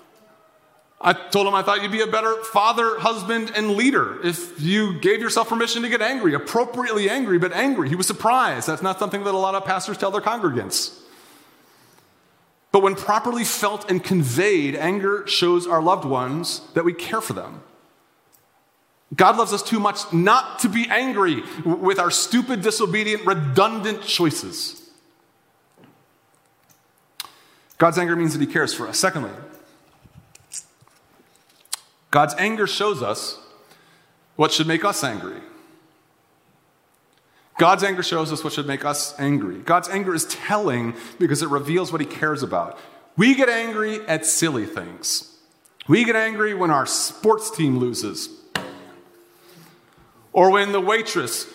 I 1.00 1.14
told 1.14 1.46
him 1.46 1.54
I 1.54 1.62
thought 1.62 1.84
you'd 1.84 1.92
be 1.92 2.02
a 2.02 2.08
better 2.08 2.42
father, 2.44 3.00
husband, 3.00 3.52
and 3.56 3.72
leader 3.72 4.20
if 4.26 4.60
you 4.60 5.00
gave 5.00 5.22
yourself 5.22 5.50
permission 5.50 5.84
to 5.84 5.90
get 5.90 6.02
angry, 6.02 6.34
appropriately 6.34 7.08
angry, 7.10 7.38
but 7.38 7.54
angry. 7.54 7.88
He 7.88 7.96
was 7.96 8.08
surprised. 8.08 8.68
That's 8.68 8.82
not 8.82 8.98
something 8.98 9.24
that 9.24 9.34
a 9.34 9.38
lot 9.38 9.54
of 9.54 9.64
pastors 9.64 9.98
tell 9.98 10.10
their 10.10 10.22
congregants. 10.22 11.00
But 12.72 12.82
when 12.82 12.96
properly 12.96 13.44
felt 13.44 13.90
and 13.90 14.04
conveyed, 14.04 14.76
anger 14.76 15.26
shows 15.28 15.68
our 15.68 15.82
loved 15.82 16.06
ones 16.06 16.62
that 16.74 16.84
we 16.84 16.94
care 16.94 17.22
for 17.22 17.34
them. 17.34 17.62
God 19.16 19.38
loves 19.38 19.54
us 19.54 19.64
too 19.64 19.80
much 19.80 20.12
not 20.12 20.60
to 20.60 20.70
be 20.70 20.88
angry 20.90 21.44
with 21.64 21.98
our 22.00 22.12
stupid, 22.12 22.62
disobedient, 22.62 23.26
redundant 23.26 24.02
choices. 24.02 24.90
God's 27.78 27.98
anger 27.98 28.16
means 28.16 28.34
that 28.34 28.42
He 28.42 28.52
cares 28.52 28.74
for 28.74 28.88
us. 28.88 29.00
Secondly, 29.00 29.32
God's 32.18 32.34
anger 32.40 32.66
shows 32.66 33.04
us 33.04 33.38
what 34.38 34.52
should 34.52 34.66
make 34.66 34.84
us 34.84 35.04
angry. 35.04 35.40
God's 37.60 37.84
anger 37.84 38.02
shows 38.02 38.32
us 38.34 38.44
what 38.44 38.54
should 38.54 38.66
make 38.66 38.84
us 38.84 39.14
angry. 39.20 39.60
God's 39.60 39.88
anger 39.88 40.16
is 40.16 40.26
telling 40.26 40.96
because 41.20 41.44
it 41.44 41.50
reveals 41.50 41.92
what 41.92 42.02
he 42.02 42.08
cares 42.08 42.42
about. 42.42 42.80
We 43.18 43.36
get 43.36 43.50
angry 43.50 44.00
at 44.08 44.26
silly 44.26 44.66
things. 44.66 45.38
We 45.88 46.06
get 46.06 46.16
angry 46.16 46.56
when 46.56 46.72
our 46.72 46.88
sports 46.88 47.52
team 47.52 47.78
loses, 47.78 48.30
or 50.34 50.50
when 50.50 50.72
the 50.72 50.82
waitress 50.82 51.46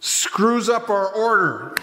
screws 0.00 0.68
up 0.68 0.90
our 0.90 1.08
order. 1.10 1.74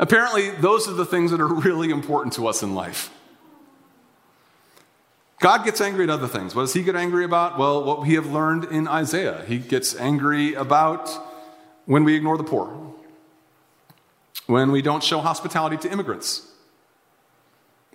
Apparently, 0.00 0.50
those 0.50 0.88
are 0.88 0.94
the 0.94 1.06
things 1.06 1.30
that 1.30 1.40
are 1.40 1.46
really 1.68 1.90
important 1.90 2.32
to 2.32 2.48
us 2.48 2.64
in 2.64 2.74
life. 2.74 3.15
God 5.38 5.64
gets 5.64 5.80
angry 5.80 6.04
at 6.04 6.10
other 6.10 6.28
things. 6.28 6.54
What 6.54 6.62
does 6.62 6.72
he 6.72 6.82
get 6.82 6.96
angry 6.96 7.24
about? 7.24 7.58
Well, 7.58 7.84
what 7.84 8.02
we 8.02 8.14
have 8.14 8.26
learned 8.26 8.64
in 8.64 8.88
Isaiah. 8.88 9.44
He 9.46 9.58
gets 9.58 9.94
angry 9.94 10.54
about 10.54 11.10
when 11.84 12.04
we 12.04 12.14
ignore 12.14 12.36
the 12.36 12.44
poor, 12.44 12.94
when 14.46 14.72
we 14.72 14.82
don't 14.82 15.02
show 15.02 15.20
hospitality 15.20 15.76
to 15.76 15.92
immigrants, 15.92 16.50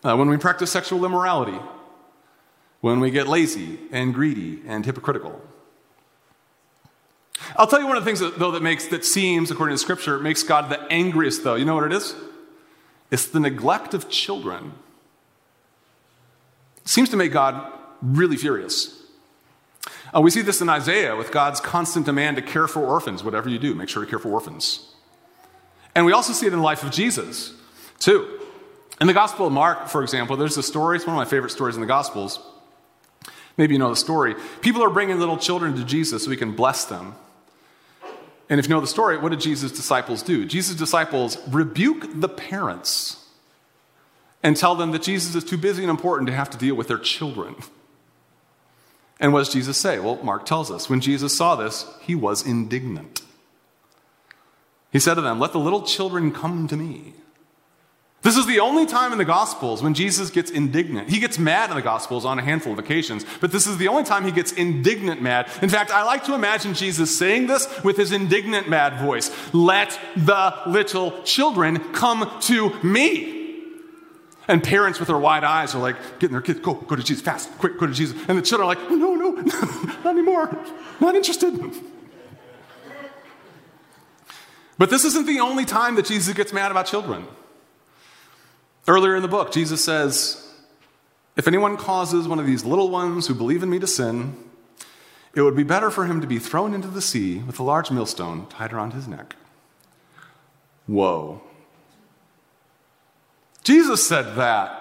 uh, 0.03 0.15
when 0.15 0.29
we 0.29 0.37
practice 0.37 0.71
sexual 0.71 1.03
immorality, 1.03 1.59
when 2.79 2.99
we 2.99 3.11
get 3.11 3.27
lazy 3.27 3.79
and 3.91 4.13
greedy 4.13 4.61
and 4.65 4.85
hypocritical. 4.85 5.41
I'll 7.55 7.67
tell 7.67 7.79
you 7.81 7.87
one 7.87 7.97
of 7.97 8.03
the 8.03 8.07
things 8.07 8.19
that, 8.19 8.37
though 8.39 8.51
that 8.51 8.61
makes 8.61 8.87
that 8.87 9.03
seems, 9.03 9.51
according 9.51 9.73
to 9.73 9.77
Scripture, 9.79 10.19
makes 10.19 10.43
God 10.43 10.69
the 10.69 10.79
angriest. 10.91 11.43
Though 11.43 11.55
you 11.55 11.65
know 11.65 11.75
what 11.75 11.85
it 11.85 11.93
is? 11.93 12.15
It's 13.09 13.25
the 13.25 13.39
neglect 13.39 13.93
of 13.93 14.09
children 14.09 14.73
seems 16.85 17.09
to 17.09 17.17
make 17.17 17.31
God 17.31 17.71
really 18.01 18.37
furious. 18.37 19.01
Uh, 20.13 20.21
we 20.21 20.29
see 20.29 20.41
this 20.41 20.61
in 20.61 20.69
Isaiah 20.69 21.15
with 21.15 21.31
God's 21.31 21.59
constant 21.59 22.05
demand 22.05 22.35
to 22.37 22.41
care 22.41 22.67
for 22.67 22.85
orphans. 22.85 23.23
Whatever 23.23 23.49
you 23.49 23.59
do, 23.59 23.73
make 23.73 23.89
sure 23.89 24.03
to 24.03 24.09
care 24.09 24.19
for 24.19 24.29
orphans. 24.29 24.93
And 25.95 26.05
we 26.05 26.11
also 26.11 26.33
see 26.33 26.47
it 26.47 26.53
in 26.53 26.59
the 26.59 26.65
life 26.65 26.83
of 26.83 26.91
Jesus, 26.91 27.53
too. 27.99 28.39
In 28.99 29.07
the 29.07 29.13
Gospel 29.13 29.47
of 29.47 29.53
Mark, 29.53 29.87
for 29.87 30.03
example, 30.03 30.37
there's 30.37 30.57
a 30.57 30.63
story, 30.63 30.97
it's 30.97 31.05
one 31.05 31.15
of 31.15 31.17
my 31.17 31.29
favorite 31.29 31.49
stories 31.49 31.75
in 31.75 31.81
the 31.81 31.87
Gospels. 31.87 32.39
Maybe 33.57 33.73
you 33.73 33.79
know 33.79 33.89
the 33.89 33.95
story. 33.95 34.35
People 34.61 34.83
are 34.83 34.89
bringing 34.89 35.19
little 35.19 35.37
children 35.37 35.75
to 35.75 35.83
Jesus 35.83 36.23
so 36.23 36.31
he 36.31 36.37
can 36.37 36.55
bless 36.55 36.85
them. 36.85 37.15
And 38.49 38.59
if 38.59 38.67
you 38.67 38.75
know 38.75 38.81
the 38.81 38.87
story, 38.87 39.17
what 39.17 39.29
did 39.29 39.39
Jesus' 39.39 39.71
disciples 39.71 40.23
do? 40.23 40.45
Jesus' 40.45 40.75
disciples 40.75 41.37
rebuke 41.49 42.19
the 42.19 42.29
parents 42.29 43.20
and 44.43 44.57
tell 44.57 44.75
them 44.75 44.91
that 44.91 45.03
Jesus 45.03 45.35
is 45.35 45.43
too 45.43 45.57
busy 45.57 45.83
and 45.83 45.89
important 45.89 46.27
to 46.27 46.35
have 46.35 46.49
to 46.51 46.57
deal 46.57 46.75
with 46.75 46.87
their 46.87 46.97
children. 46.97 47.55
And 49.19 49.33
what 49.33 49.39
does 49.39 49.53
Jesus 49.53 49.77
say? 49.77 49.99
Well, 49.99 50.17
Mark 50.23 50.45
tells 50.45 50.71
us 50.71 50.89
when 50.89 50.99
Jesus 50.99 51.35
saw 51.35 51.55
this, 51.55 51.85
he 52.01 52.15
was 52.15 52.45
indignant. 52.45 53.21
He 54.91 54.99
said 54.99 55.13
to 55.13 55.21
them, 55.21 55.39
Let 55.39 55.53
the 55.53 55.59
little 55.59 55.83
children 55.83 56.31
come 56.31 56.67
to 56.67 56.75
me. 56.75 57.13
This 58.23 58.37
is 58.37 58.45
the 58.45 58.59
only 58.59 58.85
time 58.85 59.11
in 59.11 59.17
the 59.17 59.25
Gospels 59.25 59.81
when 59.81 59.95
Jesus 59.95 60.29
gets 60.29 60.51
indignant. 60.51 61.09
He 61.09 61.19
gets 61.19 61.39
mad 61.39 61.71
in 61.71 61.75
the 61.75 61.81
Gospels 61.81 62.23
on 62.23 62.37
a 62.37 62.43
handful 62.43 62.73
of 62.73 62.77
occasions, 62.77 63.25
but 63.39 63.51
this 63.51 63.65
is 63.65 63.77
the 63.77 63.87
only 63.87 64.03
time 64.03 64.25
he 64.25 64.31
gets 64.31 64.51
indignant 64.51 65.23
mad. 65.23 65.49
In 65.63 65.69
fact, 65.69 65.89
I 65.89 66.03
like 66.03 66.25
to 66.25 66.35
imagine 66.35 66.75
Jesus 66.75 67.17
saying 67.17 67.47
this 67.47 67.67
with 67.83 67.97
his 67.97 68.11
indignant 68.11 68.69
mad 68.69 68.99
voice 69.03 69.31
Let 69.53 69.99
the 70.15 70.53
little 70.67 71.23
children 71.23 71.79
come 71.93 72.31
to 72.41 72.71
me. 72.83 73.40
And 74.51 74.61
parents 74.61 74.99
with 74.99 75.07
their 75.07 75.17
wide 75.17 75.45
eyes 75.45 75.73
are 75.75 75.81
like 75.81 75.95
getting 76.19 76.33
their 76.33 76.41
kids, 76.41 76.59
go, 76.59 76.73
go 76.73 76.97
to 76.97 77.01
Jesus, 77.01 77.23
fast, 77.23 77.49
quick, 77.57 77.79
go 77.79 77.87
to 77.87 77.93
Jesus. 77.93 78.21
And 78.27 78.37
the 78.37 78.41
children 78.41 78.69
are 78.69 78.75
like, 78.75 78.91
no, 78.91 79.15
no, 79.15 79.31
not 80.03 80.07
anymore, 80.07 80.53
not 80.99 81.15
interested. 81.15 81.73
But 84.77 84.89
this 84.89 85.05
isn't 85.05 85.25
the 85.25 85.39
only 85.39 85.63
time 85.63 85.95
that 85.95 86.05
Jesus 86.05 86.33
gets 86.33 86.51
mad 86.51 86.69
about 86.69 86.85
children. 86.85 87.27
Earlier 88.89 89.15
in 89.15 89.21
the 89.21 89.29
book, 89.29 89.53
Jesus 89.53 89.81
says, 89.81 90.53
If 91.37 91.47
anyone 91.47 91.77
causes 91.77 92.27
one 92.27 92.37
of 92.37 92.45
these 92.45 92.65
little 92.65 92.89
ones 92.89 93.27
who 93.27 93.33
believe 93.33 93.63
in 93.63 93.69
me 93.69 93.79
to 93.79 93.87
sin, 93.87 94.35
it 95.33 95.43
would 95.43 95.55
be 95.55 95.63
better 95.63 95.89
for 95.89 96.07
him 96.07 96.19
to 96.19 96.27
be 96.27 96.39
thrown 96.39 96.73
into 96.73 96.89
the 96.89 97.01
sea 97.01 97.37
with 97.37 97.57
a 97.57 97.63
large 97.63 97.89
millstone 97.89 98.47
tied 98.47 98.73
around 98.73 98.91
his 98.91 99.07
neck. 99.07 99.37
Whoa. 100.87 101.41
Jesus 103.63 104.05
said 104.05 104.35
that. 104.35 104.77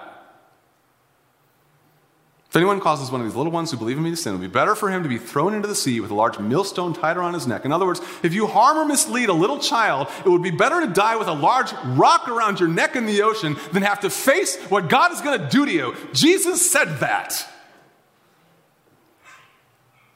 If 2.51 2.57
anyone 2.57 2.81
causes 2.81 3.09
one 3.09 3.21
of 3.21 3.27
these 3.27 3.35
little 3.35 3.51
ones 3.51 3.71
who 3.71 3.77
believe 3.77 3.95
in 3.95 4.03
me 4.03 4.09
to 4.09 4.17
sin, 4.17 4.33
it 4.33 4.37
would 4.37 4.41
be 4.41 4.51
better 4.51 4.75
for 4.75 4.89
him 4.89 5.03
to 5.03 5.09
be 5.09 5.17
thrown 5.17 5.53
into 5.53 5.69
the 5.69 5.75
sea 5.75 6.01
with 6.01 6.11
a 6.11 6.13
large 6.13 6.37
millstone 6.37 6.93
tied 6.93 7.15
around 7.15 7.33
his 7.33 7.47
neck. 7.47 7.63
In 7.63 7.71
other 7.71 7.85
words, 7.85 8.01
if 8.23 8.33
you 8.33 8.45
harm 8.45 8.77
or 8.77 8.83
mislead 8.83 9.29
a 9.29 9.33
little 9.33 9.57
child, 9.57 10.09
it 10.25 10.27
would 10.27 10.43
be 10.43 10.51
better 10.51 10.81
to 10.81 10.87
die 10.87 11.15
with 11.15 11.29
a 11.29 11.33
large 11.33 11.71
rock 11.97 12.27
around 12.27 12.59
your 12.59 12.67
neck 12.67 12.97
in 12.97 13.05
the 13.05 13.21
ocean 13.21 13.55
than 13.71 13.83
have 13.83 14.01
to 14.01 14.09
face 14.09 14.57
what 14.63 14.89
God 14.89 15.13
is 15.13 15.21
going 15.21 15.39
to 15.39 15.47
do 15.47 15.65
to 15.65 15.71
you. 15.71 15.95
Jesus 16.11 16.69
said 16.69 16.99
that. 16.99 17.47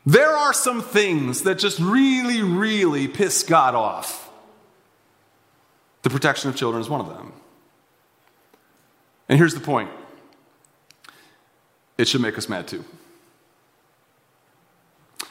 There 0.06 0.36
are 0.36 0.52
some 0.52 0.82
things 0.82 1.44
that 1.44 1.58
just 1.58 1.80
really, 1.80 2.44
really 2.44 3.08
piss 3.08 3.44
God 3.44 3.76
off. 3.76 4.30
The 6.02 6.10
protection 6.10 6.50
of 6.50 6.58
children 6.58 6.82
is 6.82 6.90
one 6.90 7.00
of 7.00 7.08
them. 7.08 7.32
And 9.28 9.38
here's 9.38 9.54
the 9.54 9.60
point 9.60 9.90
it 11.98 12.08
should 12.08 12.22
make 12.22 12.38
us 12.38 12.50
mad 12.50 12.68
too. 12.68 12.84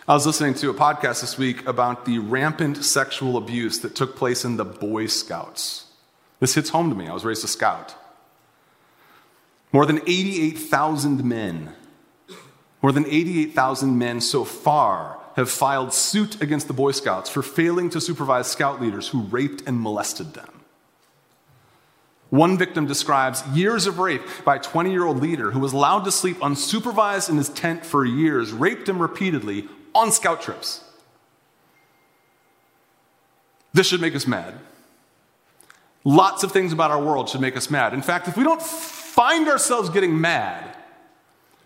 I 0.06 0.12
was 0.12 0.26
listening 0.26 0.54
to 0.54 0.68
a 0.68 0.74
podcast 0.74 1.22
this 1.22 1.38
week 1.38 1.66
about 1.66 2.04
the 2.04 2.18
rampant 2.18 2.84
sexual 2.84 3.38
abuse 3.38 3.80
that 3.80 3.94
took 3.94 4.16
place 4.16 4.44
in 4.44 4.56
the 4.56 4.64
Boy 4.64 5.06
Scouts. 5.06 5.86
This 6.40 6.54
hits 6.54 6.70
home 6.70 6.90
to 6.90 6.96
me. 6.96 7.08
I 7.08 7.14
was 7.14 7.24
raised 7.24 7.42
a 7.44 7.48
scout. 7.48 7.94
More 9.72 9.86
than 9.86 10.00
88,000 10.00 11.24
men, 11.24 11.74
more 12.82 12.92
than 12.92 13.06
88,000 13.06 13.96
men 13.96 14.20
so 14.20 14.44
far 14.44 15.18
have 15.36 15.50
filed 15.50 15.92
suit 15.92 16.40
against 16.42 16.68
the 16.68 16.74
Boy 16.74 16.92
Scouts 16.92 17.30
for 17.30 17.42
failing 17.42 17.88
to 17.90 18.00
supervise 18.00 18.46
scout 18.46 18.80
leaders 18.80 19.08
who 19.08 19.22
raped 19.22 19.62
and 19.66 19.80
molested 19.80 20.34
them. 20.34 20.53
One 22.34 22.58
victim 22.58 22.86
describes 22.86 23.46
years 23.54 23.86
of 23.86 24.00
rape 24.00 24.22
by 24.44 24.56
a 24.56 24.58
20 24.58 24.90
year 24.90 25.04
old 25.04 25.22
leader 25.22 25.52
who 25.52 25.60
was 25.60 25.72
allowed 25.72 26.04
to 26.04 26.10
sleep 26.10 26.38
unsupervised 26.38 27.30
in 27.30 27.36
his 27.36 27.48
tent 27.48 27.86
for 27.86 28.04
years, 28.04 28.50
raped 28.50 28.88
him 28.88 29.00
repeatedly 29.00 29.68
on 29.94 30.10
scout 30.10 30.42
trips. 30.42 30.82
This 33.72 33.86
should 33.86 34.00
make 34.00 34.16
us 34.16 34.26
mad. 34.26 34.54
Lots 36.02 36.42
of 36.42 36.50
things 36.50 36.72
about 36.72 36.90
our 36.90 37.00
world 37.00 37.28
should 37.28 37.40
make 37.40 37.56
us 37.56 37.70
mad. 37.70 37.94
In 37.94 38.02
fact, 38.02 38.26
if 38.26 38.36
we 38.36 38.42
don't 38.42 38.60
find 38.60 39.46
ourselves 39.46 39.88
getting 39.88 40.20
mad, 40.20 40.76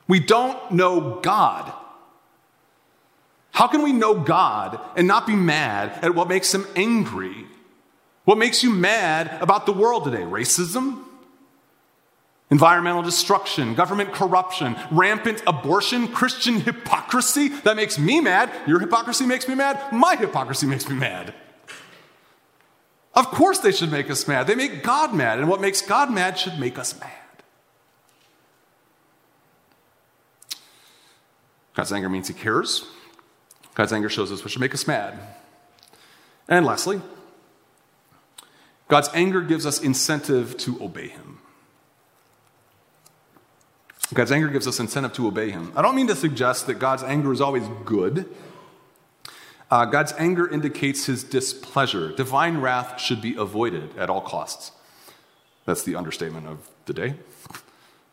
we 0.06 0.20
don't 0.20 0.70
know 0.70 1.18
God. 1.22 1.72
How 3.52 3.68
can 3.68 3.80
we 3.80 3.94
know 3.94 4.20
God 4.20 4.78
and 4.96 5.08
not 5.08 5.26
be 5.26 5.34
mad 5.34 6.04
at 6.04 6.14
what 6.14 6.28
makes 6.28 6.54
him 6.54 6.66
angry? 6.76 7.46
What 8.28 8.36
makes 8.36 8.62
you 8.62 8.68
mad 8.68 9.38
about 9.40 9.64
the 9.64 9.72
world 9.72 10.04
today? 10.04 10.20
Racism? 10.20 11.02
Environmental 12.50 13.00
destruction, 13.00 13.74
government 13.74 14.12
corruption, 14.12 14.76
rampant 14.90 15.42
abortion, 15.46 16.08
Christian 16.08 16.60
hypocrisy. 16.60 17.48
That 17.48 17.76
makes 17.76 17.98
me 17.98 18.20
mad. 18.20 18.52
Your 18.66 18.80
hypocrisy 18.80 19.24
makes 19.24 19.48
me 19.48 19.54
mad. 19.54 19.94
My 19.94 20.14
hypocrisy 20.14 20.66
makes 20.66 20.86
me 20.90 20.94
mad. 20.94 21.32
Of 23.14 23.28
course, 23.28 23.60
they 23.60 23.72
should 23.72 23.90
make 23.90 24.10
us 24.10 24.28
mad. 24.28 24.46
They 24.46 24.54
make 24.54 24.82
God 24.82 25.14
mad, 25.14 25.38
and 25.38 25.48
what 25.48 25.62
makes 25.62 25.80
God 25.80 26.12
mad 26.12 26.38
should 26.38 26.58
make 26.58 26.78
us 26.78 27.00
mad. 27.00 27.10
God's 31.72 31.94
anger 31.94 32.10
means 32.10 32.28
he 32.28 32.34
cares. 32.34 32.84
God's 33.74 33.94
anger 33.94 34.10
shows 34.10 34.30
us 34.30 34.42
what 34.42 34.50
should 34.50 34.60
make 34.60 34.74
us 34.74 34.86
mad. 34.86 35.18
And 36.46 36.66
lastly, 36.66 37.00
God's 38.88 39.10
anger 39.12 39.42
gives 39.42 39.66
us 39.66 39.80
incentive 39.80 40.56
to 40.58 40.82
obey 40.82 41.08
him. 41.08 41.38
God's 44.14 44.32
anger 44.32 44.48
gives 44.48 44.66
us 44.66 44.80
incentive 44.80 45.12
to 45.14 45.26
obey 45.26 45.50
him. 45.50 45.72
I 45.76 45.82
don't 45.82 45.94
mean 45.94 46.06
to 46.06 46.16
suggest 46.16 46.66
that 46.66 46.78
God's 46.78 47.02
anger 47.02 47.30
is 47.30 47.42
always 47.42 47.64
good. 47.84 48.26
Uh, 49.70 49.84
God's 49.84 50.14
anger 50.16 50.48
indicates 50.48 51.04
his 51.04 51.22
displeasure. 51.22 52.12
Divine 52.12 52.58
wrath 52.58 52.98
should 52.98 53.20
be 53.20 53.36
avoided 53.36 53.96
at 53.98 54.08
all 54.08 54.22
costs. 54.22 54.72
That's 55.66 55.82
the 55.82 55.94
understatement 55.94 56.46
of 56.46 56.70
the 56.86 56.94
day. 56.94 57.14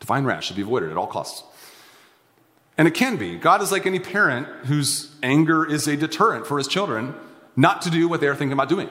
Divine 0.02 0.26
wrath 0.26 0.44
should 0.44 0.58
be 0.58 0.62
avoided 0.64 0.92
at 0.92 0.98
all 0.98 1.08
costs. 1.08 1.44
And 2.78 2.90
it 2.90 2.94
can 2.94 3.16
be. 3.16 3.38
God 3.38 3.62
is 3.62 3.72
like 3.72 3.86
any 3.86 4.00
parent 4.00 4.48
whose 4.66 5.16
anger 5.24 5.66
is 5.66 5.88
a 5.88 5.96
deterrent 5.96 6.46
for 6.46 6.58
his 6.58 6.68
children 6.68 7.16
not 7.56 7.82
to 7.84 7.90
do 7.90 8.10
what 8.10 8.20
they're 8.20 8.36
thinking 8.36 8.52
about 8.52 8.68
doing. 8.68 8.90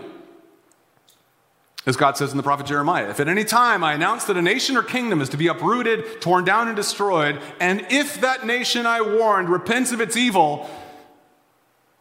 As 1.87 1.97
God 1.97 2.17
says 2.17 2.31
in 2.31 2.39
the 2.39 2.43
prophet 2.43 2.67
Jeremiah, 2.67 3.11
if 3.11 3.21
at 3.21 3.29
any 3.29 3.45
time 3.45 3.85
I 3.85 3.93
announce 3.93 4.25
that 4.25 4.39
a 4.39 4.43
nation 4.43 4.77
or 4.77 4.83
kingdom 4.83 5.21
is 5.21 5.29
to 5.31 5.37
be 5.37 5.49
uprooted, 5.49 6.23
torn 6.23 6.45
down, 6.45 6.67
and 6.67 6.75
destroyed, 6.75 7.39
and 7.61 7.87
if 7.91 8.23
that 8.23 8.47
nation 8.47 8.87
I 8.87 9.03
warned 9.03 9.51
repents 9.51 9.93
of 9.93 10.01
its 10.01 10.17
evil, 10.17 10.69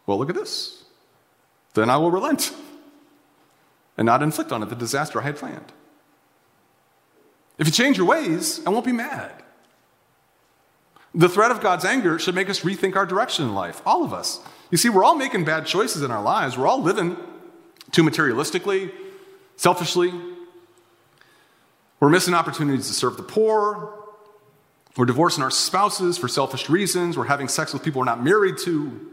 well, 0.06 0.17
look 0.17 0.30
at 0.30 0.36
this. 0.36 0.84
Then 1.74 1.89
I 1.89 1.98
will 1.98 2.12
relent 2.12 2.54
and 3.98 4.06
not 4.06 4.24
inflict 4.24 4.52
on 4.52 4.63
it 4.63 4.69
the 4.69 4.76
disaster 4.76 5.19
I 5.19 5.24
had 5.24 5.36
planned. 5.36 5.74
If 7.58 7.67
you 7.67 7.74
change 7.74 7.98
your 7.98 8.08
ways, 8.08 8.62
I 8.65 8.69
won't 8.69 8.86
be 8.86 8.93
mad. 8.93 9.32
The 11.13 11.30
threat 11.30 11.52
of 11.52 11.62
God's 11.62 11.86
anger 11.86 12.17
should 12.17 12.36
make 12.36 12.50
us 12.50 12.62
rethink 12.62 12.96
our 12.96 13.06
direction 13.06 13.46
in 13.46 13.54
life, 13.54 13.82
all 13.86 14.04
of 14.04 14.13
us. 14.13 14.39
You 14.72 14.78
see, 14.78 14.89
we're 14.89 15.04
all 15.04 15.15
making 15.15 15.46
bad 15.46 15.67
choices 15.67 16.02
in 16.02 16.10
our 16.10 16.24
lives. 16.24 16.58
We're 16.58 16.67
all 16.67 16.82
living 16.82 17.17
too 17.91 18.02
materialistically, 18.02 18.91
selfishly. 19.56 20.13
We're 22.00 22.10
missing 22.10 22.34
opportunities 22.34 22.88
to 22.88 22.94
serve 22.94 23.18
the 23.18 23.24
poor. 23.24 23.94
We're 24.98 25.06
divorcing 25.06 25.44
our 25.44 25.52
spouses 25.52 26.18
for 26.18 26.28
selfish 26.28 26.70
reasons. 26.70 27.18
We're 27.18 27.26
having 27.26 27.48
sex 27.48 27.74
with 27.74 27.84
people 27.84 28.00
we're 28.00 28.06
not 28.06 28.24
married 28.24 28.58
to. 28.66 29.10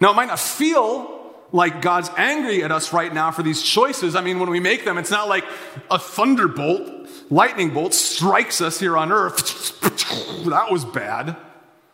Now, 0.00 0.10
it 0.10 0.14
might 0.14 0.26
not 0.26 0.40
feel 0.40 1.20
like 1.52 1.82
God's 1.82 2.10
angry 2.16 2.64
at 2.64 2.72
us 2.72 2.92
right 2.92 3.12
now 3.12 3.30
for 3.30 3.42
these 3.42 3.62
choices. 3.62 4.16
I 4.16 4.20
mean, 4.20 4.40
when 4.40 4.50
we 4.50 4.58
make 4.58 4.84
them, 4.84 4.98
it's 4.98 5.10
not 5.10 5.28
like 5.28 5.44
a 5.90 5.98
thunderbolt, 5.98 7.08
lightning 7.30 7.72
bolt 7.72 7.94
strikes 7.94 8.60
us 8.60 8.80
here 8.80 8.96
on 8.96 9.12
earth. 9.12 9.80
that 10.46 10.70
was 10.70 10.84
bad. 10.84 11.36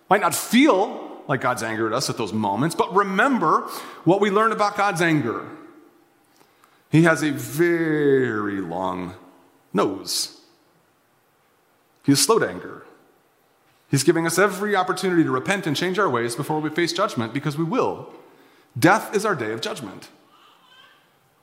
Might 0.09 0.21
not 0.21 0.35
feel 0.35 1.23
like 1.29 1.41
God's 1.41 1.63
angry 1.63 1.87
at 1.87 1.93
us 1.93 2.09
at 2.09 2.17
those 2.17 2.33
moments, 2.33 2.75
but 2.75 2.95
remember 2.95 3.69
what 4.05 4.21
we 4.21 4.31
learned 4.31 4.55
about 4.55 4.77
God's 4.77 5.03
anger. 5.03 5.45
He 6.91 7.03
has 7.03 7.23
a 7.23 7.31
very 7.31 8.61
long 8.61 9.15
nose. 9.73 10.41
He 12.05 12.13
is 12.13 12.23
slow 12.23 12.39
to 12.39 12.49
anger. 12.49 12.85
He's 13.91 14.05
giving 14.05 14.27
us 14.27 14.39
every 14.39 14.77
opportunity 14.77 15.25
to 15.25 15.31
repent 15.31 15.67
and 15.67 15.77
change 15.77 15.99
our 15.99 16.09
ways 16.09 16.37
before 16.37 16.61
we 16.61 16.71
face 16.71 16.93
judgment 16.93 17.33
because 17.33 17.57
we 17.57 17.65
will. 17.65 18.13
Death 18.79 19.15
is 19.15 19.25
our 19.25 19.35
day 19.35 19.53
of 19.53 19.61
judgment. 19.61 20.09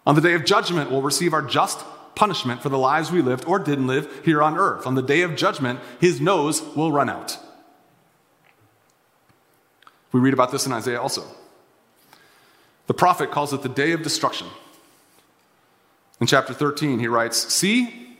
On 0.06 0.16
the 0.16 0.22
day 0.22 0.34
of 0.34 0.46
judgment, 0.46 0.92
we'll 0.92 1.02
receive 1.02 1.34
our 1.34 1.42
just 1.42 1.84
punishment 2.16 2.62
for 2.62 2.70
the 2.70 2.78
lives 2.78 3.12
we 3.12 3.22
lived 3.22 3.46
or 3.46 3.60
didn't 3.60 3.88
live 3.88 4.22
here 4.24 4.42
on 4.42 4.58
earth. 4.58 4.86
On 4.86 4.96
the 4.96 5.02
day 5.02 5.22
of 5.22 5.36
judgment, 5.36 5.80
his 6.00 6.22
nose 6.22 6.62
will 6.76 6.92
run 6.92 7.10
out. 7.10 7.38
We 10.12 10.20
read 10.20 10.34
about 10.34 10.52
this 10.52 10.66
in 10.66 10.72
Isaiah 10.72 11.02
also. 11.02 11.24
The 12.88 12.94
prophet 12.94 13.32
calls 13.32 13.52
it 13.52 13.64
the 13.64 13.70
day 13.70 13.92
of 13.92 14.02
destruction. 14.02 14.48
In 16.20 16.28
chapter 16.28 16.54
13, 16.54 17.00
he 17.00 17.08
writes 17.08 17.54
See, 17.54 18.18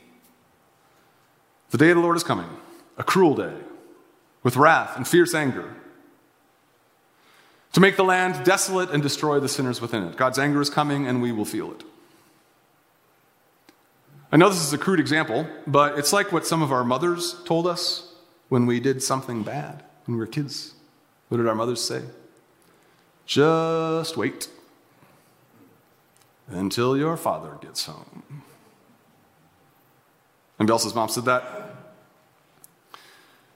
the 1.72 1.78
day 1.78 1.92
of 1.92 1.98
the 1.98 2.02
Lord 2.02 2.18
is 2.18 2.24
coming, 2.24 2.50
a 2.98 3.04
cruel 3.04 3.36
day, 3.36 3.54
with 4.44 4.58
wrath 4.58 4.96
and 4.96 5.08
fierce 5.08 5.34
anger, 5.34 5.74
to 7.74 7.80
make 7.80 7.96
the 7.96 8.04
land 8.04 8.46
desolate 8.46 8.90
and 8.92 9.02
destroy 9.02 9.40
the 9.40 9.50
sinners 9.50 9.82
within 9.82 10.04
it. 10.04 10.18
God's 10.18 10.40
anger 10.40 10.62
is 10.62 10.70
coming, 10.70 11.08
and 11.08 11.22
we 11.22 11.32
will 11.32 11.46
feel 11.46 11.72
it. 11.72 11.84
I 14.32 14.38
know 14.38 14.50
this 14.50 14.66
is 14.66 14.74
a 14.74 14.78
crude 14.78 15.00
example, 15.00 15.48
but 15.66 15.98
it's 15.98 16.12
like 16.12 16.32
what 16.32 16.46
some 16.46 16.62
of 16.62 16.72
our 16.72 16.84
mothers 16.84 17.36
told 17.46 17.68
us 17.68 18.14
when 18.50 18.66
we 18.66 18.80
did 18.80 19.02
something 19.02 19.44
bad 19.44 19.84
when 20.06 20.16
we 20.16 20.20
were 20.20 20.28
kids. 20.28 20.74
What 21.30 21.38
did 21.38 21.48
our 21.48 21.56
mothers 21.56 21.82
say? 21.82 22.04
Just 23.26 24.18
wait 24.18 24.50
until 26.48 26.98
your 26.98 27.18
father 27.18 27.58
gets 27.62 27.86
home. 27.86 28.44
Anybody 30.60 30.74
else's 30.74 30.96
mom 30.96 31.10
said 31.10 31.26
that? 31.26 31.76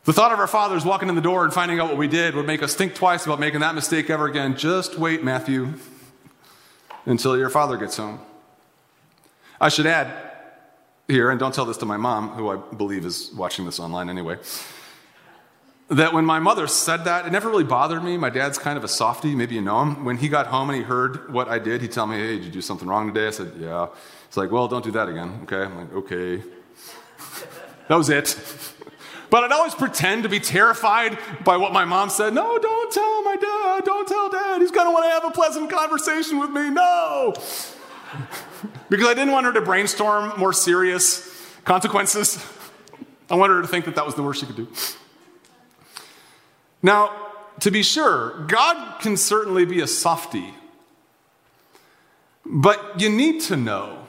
The 0.05 0.13
thought 0.13 0.31
of 0.31 0.39
our 0.39 0.47
fathers 0.47 0.85
walking 0.85 1.07
in 1.07 1.15
the 1.15 1.21
door 1.21 1.43
and 1.43 1.53
finding 1.53 1.79
out 1.79 1.87
what 1.87 1.97
we 1.97 2.07
did 2.07 2.35
would 2.35 2.47
make 2.47 2.63
us 2.63 2.73
think 2.73 2.95
twice 2.95 3.25
about 3.25 3.39
making 3.39 3.59
that 3.59 3.75
mistake 3.75 4.09
ever 4.09 4.25
again. 4.27 4.57
Just 4.57 4.97
wait, 4.97 5.23
Matthew, 5.23 5.73
until 7.05 7.37
your 7.37 7.49
father 7.49 7.77
gets 7.77 7.97
home. 7.97 8.19
I 9.61 9.69
should 9.69 9.85
add 9.85 10.11
here, 11.07 11.29
and 11.29 11.39
don't 11.39 11.53
tell 11.53 11.65
this 11.65 11.77
to 11.77 11.85
my 11.85 11.97
mom, 11.97 12.29
who 12.29 12.49
I 12.49 12.55
believe 12.75 13.05
is 13.05 13.31
watching 13.35 13.65
this 13.65 13.79
online 13.79 14.09
anyway 14.09 14.37
that 15.89 16.13
when 16.13 16.23
my 16.23 16.39
mother 16.39 16.67
said 16.67 17.05
that, 17.05 17.25
it 17.25 17.31
never 17.31 17.49
really 17.49 17.63
bothered 17.63 18.03
me. 18.03 18.15
My 18.17 18.29
dad's 18.29 18.57
kind 18.57 18.77
of 18.77 18.83
a 18.83 18.87
softy, 18.87 19.33
maybe 19.35 19.55
you 19.55 19.61
know 19.61 19.81
him. 19.81 20.05
When 20.05 20.17
he 20.17 20.29
got 20.29 20.47
home 20.47 20.69
and 20.69 20.77
he 20.77 20.83
heard 20.83 21.33
what 21.33 21.47
I 21.47 21.57
did, 21.57 21.81
he'd 21.81 21.91
tell 21.91 22.05
me, 22.05 22.17
Hey, 22.17 22.35
did 22.35 22.45
you 22.45 22.51
do 22.51 22.61
something 22.61 22.87
wrong 22.87 23.11
today? 23.11 23.27
I 23.27 23.31
said, 23.31 23.53
Yeah. 23.57 23.87
It's 24.27 24.37
like, 24.37 24.51
Well, 24.51 24.67
don't 24.67 24.83
do 24.83 24.91
that 24.91 25.09
again. 25.09 25.39
Okay. 25.43 25.63
I'm 25.63 25.77
like, 25.77 25.93
Okay. 25.93 26.37
that 27.87 27.95
was 27.95 28.09
it. 28.09 28.37
But 29.31 29.43
I'd 29.43 29.51
always 29.51 29.75
pretend 29.75 30.23
to 30.23 30.29
be 30.29 30.39
terrified 30.39 31.19
by 31.43 31.55
what 31.55 31.71
my 31.71 31.85
mom 31.85 32.09
said. 32.09 32.33
No, 32.33 32.57
don't 32.57 32.91
tell 32.91 33.21
my 33.21 33.35
dad. 33.35 33.85
Don't 33.85 34.07
tell 34.07 34.27
dad. 34.27 34.59
He's 34.59 34.71
going 34.71 34.87
to 34.87 34.91
want 34.91 35.05
to 35.05 35.09
have 35.11 35.23
a 35.23 35.29
pleasant 35.29 35.69
conversation 35.69 36.39
with 36.39 36.49
me. 36.49 36.71
No. 36.71 37.35
because 38.89 39.07
I 39.07 39.13
didn't 39.13 39.31
want 39.31 39.45
her 39.45 39.53
to 39.53 39.61
brainstorm 39.61 40.33
more 40.39 40.51
serious 40.51 41.31
consequences. 41.63 42.43
I 43.29 43.35
wanted 43.35 43.53
her 43.53 43.61
to 43.61 43.67
think 43.67 43.85
that 43.85 43.93
that 43.93 44.05
was 44.07 44.15
the 44.15 44.23
worst 44.23 44.39
she 44.39 44.47
could 44.47 44.55
do. 44.55 44.67
Now, 46.81 47.11
to 47.59 47.71
be 47.71 47.83
sure, 47.83 48.45
God 48.47 48.99
can 49.01 49.17
certainly 49.17 49.65
be 49.65 49.81
a 49.81 49.87
softy. 49.87 50.53
But 52.45 52.99
you 52.99 53.09
need 53.09 53.41
to 53.41 53.57
know 53.57 54.05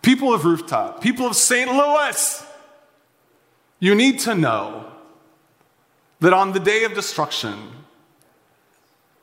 people 0.00 0.32
of 0.32 0.44
Rooftop, 0.44 1.00
people 1.00 1.26
of 1.26 1.36
St. 1.36 1.70
Louis, 1.70 2.46
you 3.78 3.94
need 3.94 4.20
to 4.20 4.34
know 4.34 4.90
that 6.20 6.32
on 6.32 6.52
the 6.52 6.60
day 6.60 6.84
of 6.84 6.94
destruction, 6.94 7.72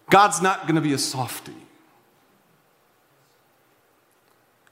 God's 0.09 0.41
not 0.41 0.63
going 0.63 0.75
to 0.75 0.81
be 0.81 0.93
a 0.93 0.97
softy. 0.97 1.55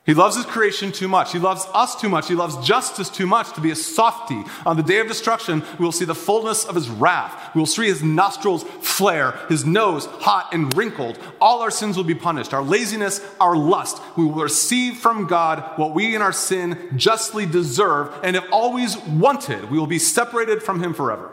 He 0.07 0.13
loves 0.13 0.37
his 0.37 0.45
creation 0.45 0.93
too 0.93 1.09
much. 1.09 1.33
He 1.33 1.37
loves 1.37 1.67
us 1.73 1.99
too 1.99 2.07
much. 2.07 2.29
He 2.29 2.33
loves 2.33 2.65
justice 2.65 3.09
too 3.09 3.27
much 3.27 3.51
to 3.53 3.61
be 3.61 3.71
a 3.71 3.75
softy. 3.75 4.41
On 4.65 4.77
the 4.77 4.81
day 4.81 4.99
of 4.99 5.09
destruction, 5.09 5.61
we 5.77 5.83
will 5.83 5.91
see 5.91 6.05
the 6.05 6.15
fullness 6.15 6.63
of 6.63 6.75
his 6.75 6.89
wrath. 6.89 7.53
We 7.53 7.59
will 7.59 7.65
see 7.65 7.87
his 7.87 8.01
nostrils 8.01 8.63
flare, 8.63 9.33
his 9.49 9.65
nose 9.65 10.05
hot 10.05 10.53
and 10.53 10.73
wrinkled. 10.77 11.19
All 11.41 11.61
our 11.61 11.69
sins 11.69 11.97
will 11.97 12.05
be 12.05 12.15
punished. 12.15 12.53
Our 12.53 12.63
laziness, 12.63 13.19
our 13.41 13.57
lust. 13.57 14.01
We 14.15 14.23
will 14.23 14.43
receive 14.43 14.95
from 14.95 15.27
God 15.27 15.77
what 15.77 15.93
we 15.93 16.15
in 16.15 16.21
our 16.21 16.31
sin 16.31 16.93
justly 16.95 17.45
deserve 17.45 18.17
and 18.23 18.37
have 18.37 18.47
always 18.49 18.97
wanted. 18.99 19.69
We 19.69 19.77
will 19.77 19.87
be 19.87 19.99
separated 19.99 20.63
from 20.63 20.81
him 20.81 20.93
forever. 20.93 21.31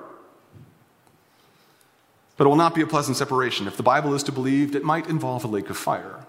But 2.37 2.47
it 2.47 2.49
will 2.49 2.57
not 2.57 2.75
be 2.75 2.83
a 2.83 2.89
pleasant 2.89 3.17
separation. 3.17 3.69
If 3.69 3.77
the 3.77 3.85
Bible 3.85 4.15
is 4.15 4.25
to 4.25 4.33
be 4.33 4.35
believed, 4.35 4.75
it 4.75 4.83
might 4.83 5.07
involve 5.07 5.45
a 5.45 5.49
lake 5.49 5.71
of 5.71 5.77
fire. 5.77 6.27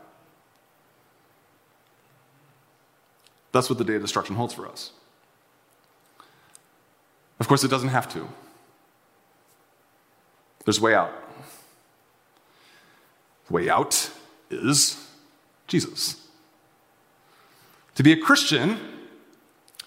That's 3.55 3.69
what 3.69 3.77
the 3.77 3.85
day 3.85 3.95
of 3.95 4.01
destruction 4.01 4.35
holds 4.35 4.53
for 4.53 4.67
us. 4.67 4.91
Of 7.39 7.47
course, 7.47 7.63
it 7.63 7.69
doesn't 7.69 7.87
have 7.87 8.11
to. 8.11 8.27
There's 10.65 10.79
a 10.79 10.81
way 10.81 10.93
out. 10.93 11.13
The 13.47 13.53
way 13.53 13.69
out 13.69 14.11
is 14.49 15.07
Jesus. 15.67 16.27
To 17.95 18.03
be 18.03 18.11
a 18.11 18.17
Christian 18.17 18.77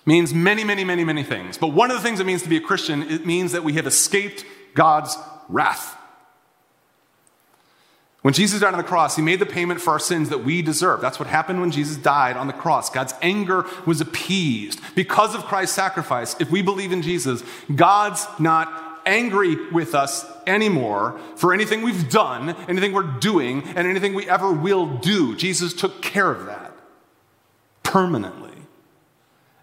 means 0.07 0.33
many, 0.33 0.65
many, 0.65 0.83
many, 0.83 1.05
many 1.05 1.23
things. 1.23 1.59
But 1.59 1.69
one 1.69 1.91
of 1.91 1.99
the 1.99 2.03
things 2.03 2.21
it 2.21 2.25
means 2.25 2.43
to 2.45 2.49
be 2.49 2.57
a 2.57 2.63
Christian, 2.63 3.03
it 3.03 3.27
means 3.27 3.53
that 3.53 3.65
we 3.65 3.75
have 3.75 3.87
escaped 3.87 4.47
God's 4.73 5.15
wrath. 5.51 5.95
When 8.29 8.35
Jesus 8.35 8.61
died 8.61 8.75
on 8.75 8.77
the 8.79 8.85
cross, 8.85 9.17
he 9.17 9.23
made 9.23 9.39
the 9.39 9.47
payment 9.47 9.81
for 9.81 9.93
our 9.93 9.99
sins 9.99 10.29
that 10.29 10.45
we 10.45 10.61
deserve. 10.61 11.01
That's 11.01 11.19
what 11.19 11.31
happened 11.31 11.63
when 11.63 11.71
Jesus 11.71 11.97
died 11.97 12.37
on 12.37 12.47
the 12.47 12.53
cross. 12.53 12.91
God's 12.91 13.15
anger 13.23 13.65
was 13.87 14.03
appeased 14.03 14.83
because 14.95 15.35
of 15.35 15.47
Christ's 15.47 15.75
sacrifice. 15.75 16.37
If 16.39 16.51
we 16.51 16.61
believe 16.61 16.93
in 16.93 17.01
Jesus, 17.01 17.43
God's 17.75 18.27
not 18.39 19.01
angry 19.07 19.71
with 19.71 19.95
us 19.95 20.27
anymore 20.47 21.19
for 21.37 21.55
anything 21.55 21.81
we've 21.81 22.11
done, 22.11 22.51
anything 22.69 22.93
we're 22.93 23.03
doing, 23.19 23.63
and 23.63 23.89
anything 23.89 24.13
we 24.13 24.29
ever 24.29 24.53
will 24.53 24.99
do. 24.99 25.35
Jesus 25.35 25.73
took 25.73 26.03
care 26.03 26.31
of 26.31 26.45
that 26.45 26.75
permanently. 27.83 28.53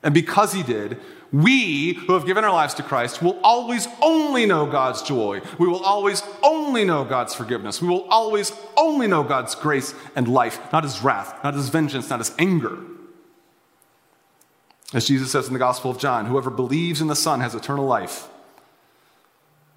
And 0.01 0.11
because 0.11 0.53
he 0.53 0.63
did, 0.63 0.97
we 1.31 1.93
who 1.93 2.13
have 2.13 2.25
given 2.25 2.43
our 2.43 2.53
lives 2.53 2.73
to 2.75 2.83
Christ 2.83 3.21
will 3.21 3.39
always 3.43 3.87
only 4.01 4.45
know 4.45 4.65
God's 4.65 5.01
joy. 5.01 5.41
We 5.57 5.67
will 5.67 5.83
always 5.83 6.23
only 6.43 6.85
know 6.85 7.03
God's 7.03 7.33
forgiveness. 7.33 7.81
We 7.81 7.87
will 7.87 8.07
always 8.09 8.51
only 8.77 9.07
know 9.07 9.23
God's 9.23 9.55
grace 9.55 9.93
and 10.15 10.27
life, 10.27 10.59
not 10.71 10.83
his 10.83 11.03
wrath, 11.03 11.43
not 11.43 11.53
his 11.53 11.69
vengeance, 11.69 12.09
not 12.09 12.19
his 12.19 12.33
anger. 12.37 12.77
As 14.93 15.07
Jesus 15.07 15.31
says 15.31 15.47
in 15.47 15.53
the 15.53 15.59
Gospel 15.59 15.91
of 15.91 15.99
John, 15.99 16.25
whoever 16.25 16.49
believes 16.49 17.01
in 17.01 17.07
the 17.07 17.15
Son 17.15 17.41
has 17.41 17.55
eternal 17.55 17.85
life, 17.85 18.27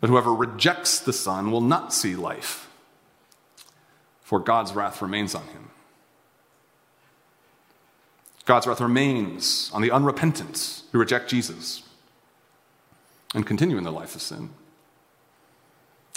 but 0.00 0.10
whoever 0.10 0.32
rejects 0.32 1.00
the 1.00 1.12
Son 1.12 1.50
will 1.50 1.60
not 1.60 1.92
see 1.92 2.14
life, 2.14 2.68
for 4.20 4.38
God's 4.38 4.74
wrath 4.74 5.02
remains 5.02 5.34
on 5.34 5.46
him. 5.48 5.67
God's 8.48 8.66
wrath 8.66 8.80
remains 8.80 9.70
on 9.74 9.82
the 9.82 9.90
unrepentant 9.90 10.82
who 10.90 10.98
reject 10.98 11.28
Jesus 11.28 11.82
and 13.34 13.46
continue 13.46 13.76
in 13.76 13.84
their 13.84 13.92
life 13.92 14.14
of 14.14 14.22
sin. 14.22 14.48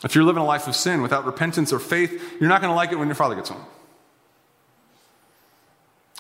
If 0.05 0.15
you're 0.15 0.23
living 0.23 0.41
a 0.41 0.45
life 0.45 0.65
of 0.65 0.73
sin 0.73 1.01
without 1.01 1.25
repentance 1.25 1.73
or 1.73 1.79
faith, 1.79 2.37
you're 2.39 2.47
not 2.47 2.61
going 2.61 2.71
to 2.71 2.75
like 2.75 2.93
it 2.93 2.95
when 2.95 3.09
your 3.09 3.15
father 3.15 3.35
gets 3.35 3.49
home. 3.49 3.65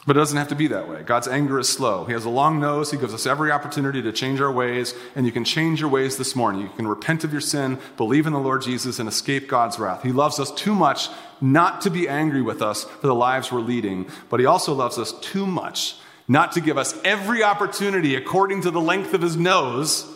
But 0.07 0.17
it 0.17 0.19
doesn't 0.19 0.37
have 0.37 0.47
to 0.47 0.55
be 0.55 0.67
that 0.67 0.89
way. 0.89 1.03
God's 1.03 1.27
anger 1.27 1.59
is 1.59 1.69
slow. 1.69 2.05
He 2.05 2.13
has 2.13 2.25
a 2.25 2.29
long 2.29 2.59
nose. 2.59 2.89
He 2.89 2.97
gives 2.97 3.13
us 3.13 3.27
every 3.27 3.51
opportunity 3.51 4.01
to 4.01 4.11
change 4.11 4.41
our 4.41 4.51
ways, 4.51 4.95
and 5.15 5.27
you 5.27 5.31
can 5.31 5.45
change 5.45 5.79
your 5.79 5.89
ways 5.89 6.17
this 6.17 6.35
morning. 6.35 6.61
You 6.61 6.69
can 6.69 6.87
repent 6.87 7.23
of 7.23 7.31
your 7.31 7.41
sin, 7.41 7.77
believe 7.97 8.25
in 8.25 8.33
the 8.33 8.39
Lord 8.39 8.63
Jesus, 8.63 8.97
and 8.97 9.07
escape 9.07 9.47
God's 9.47 9.77
wrath. 9.77 10.01
He 10.01 10.11
loves 10.11 10.39
us 10.39 10.51
too 10.51 10.73
much 10.73 11.09
not 11.39 11.81
to 11.81 11.91
be 11.91 12.09
angry 12.09 12.41
with 12.41 12.63
us 12.63 12.83
for 12.83 13.07
the 13.07 13.15
lives 13.15 13.51
we're 13.51 13.61
leading, 13.61 14.07
but 14.29 14.39
He 14.39 14.45
also 14.47 14.73
loves 14.73 14.97
us 14.97 15.11
too 15.19 15.45
much 15.45 15.97
not 16.27 16.53
to 16.53 16.61
give 16.61 16.77
us 16.77 16.99
every 17.03 17.43
opportunity 17.43 18.15
according 18.15 18.61
to 18.61 18.71
the 18.71 18.81
length 18.81 19.13
of 19.13 19.21
His 19.21 19.35
nose 19.35 20.07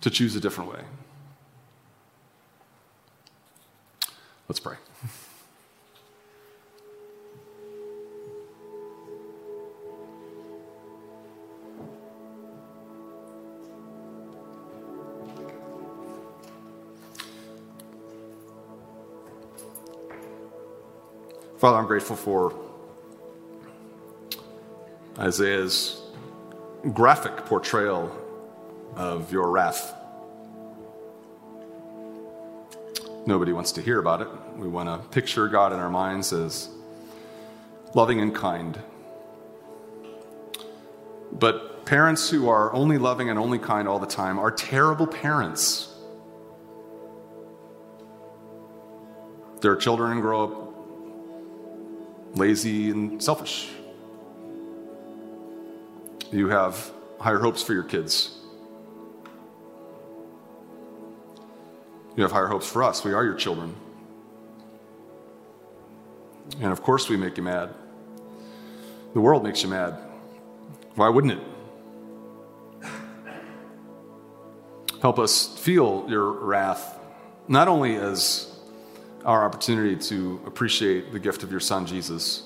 to 0.00 0.10
choose 0.10 0.34
a 0.34 0.40
different 0.40 0.72
way. 0.72 0.80
Let's 4.48 4.60
pray. 4.60 4.76
Father, 21.64 21.78
I'm 21.78 21.86
grateful 21.86 22.14
for 22.14 22.54
Isaiah's 25.18 25.98
graphic 26.92 27.46
portrayal 27.46 28.14
of 28.96 29.32
your 29.32 29.50
wrath. 29.50 29.94
Nobody 33.24 33.52
wants 33.54 33.72
to 33.72 33.80
hear 33.80 33.98
about 33.98 34.20
it. 34.20 34.28
We 34.58 34.68
want 34.68 34.90
to 34.90 35.08
picture 35.08 35.48
God 35.48 35.72
in 35.72 35.78
our 35.78 35.88
minds 35.88 36.34
as 36.34 36.68
loving 37.94 38.20
and 38.20 38.34
kind. 38.34 38.78
But 41.32 41.86
parents 41.86 42.28
who 42.28 42.46
are 42.50 42.74
only 42.74 42.98
loving 42.98 43.30
and 43.30 43.38
only 43.38 43.58
kind 43.58 43.88
all 43.88 43.98
the 43.98 44.06
time 44.06 44.38
are 44.38 44.50
terrible 44.50 45.06
parents. 45.06 45.90
Their 49.62 49.76
children 49.76 50.20
grow 50.20 50.44
up 50.44 50.63
lazy 52.34 52.90
and 52.90 53.22
selfish. 53.22 53.70
You 56.32 56.48
have 56.48 56.90
higher 57.20 57.38
hopes 57.38 57.62
for 57.62 57.72
your 57.72 57.84
kids. 57.84 58.36
You 62.16 62.22
have 62.22 62.32
higher 62.32 62.46
hopes 62.46 62.68
for 62.70 62.82
us. 62.82 63.04
We 63.04 63.12
are 63.12 63.24
your 63.24 63.34
children. 63.34 63.74
And 66.60 66.70
of 66.70 66.82
course, 66.82 67.08
we 67.08 67.16
make 67.16 67.36
you 67.36 67.42
mad. 67.42 67.70
The 69.14 69.20
world 69.20 69.42
makes 69.42 69.62
you 69.62 69.68
mad. 69.68 69.96
Why 70.94 71.08
wouldn't 71.08 71.32
it? 71.32 71.38
Help 75.00 75.18
us 75.18 75.58
feel 75.58 76.06
your 76.08 76.30
wrath, 76.30 76.98
not 77.46 77.68
only 77.68 77.96
as 77.96 78.53
our 79.24 79.44
opportunity 79.44 79.96
to 79.96 80.40
appreciate 80.46 81.12
the 81.12 81.18
gift 81.18 81.42
of 81.42 81.50
your 81.50 81.60
Son, 81.60 81.86
Jesus, 81.86 82.42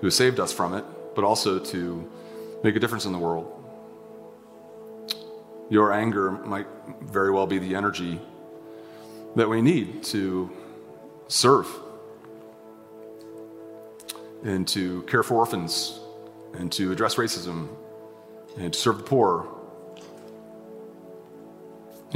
who 0.00 0.06
has 0.06 0.14
saved 0.14 0.38
us 0.38 0.52
from 0.52 0.74
it, 0.74 0.84
but 1.14 1.24
also 1.24 1.58
to 1.58 2.10
make 2.62 2.76
a 2.76 2.80
difference 2.80 3.04
in 3.04 3.12
the 3.12 3.18
world. 3.18 3.52
Your 5.68 5.92
anger 5.92 6.30
might 6.30 6.66
very 7.02 7.30
well 7.32 7.46
be 7.46 7.58
the 7.58 7.74
energy 7.74 8.20
that 9.34 9.48
we 9.48 9.60
need 9.60 10.04
to 10.04 10.50
serve 11.28 11.68
and 14.44 14.66
to 14.68 15.02
care 15.02 15.22
for 15.22 15.34
orphans 15.34 15.98
and 16.54 16.70
to 16.72 16.92
address 16.92 17.16
racism 17.16 17.68
and 18.56 18.72
to 18.72 18.78
serve 18.78 18.98
the 18.98 19.04
poor. 19.04 19.55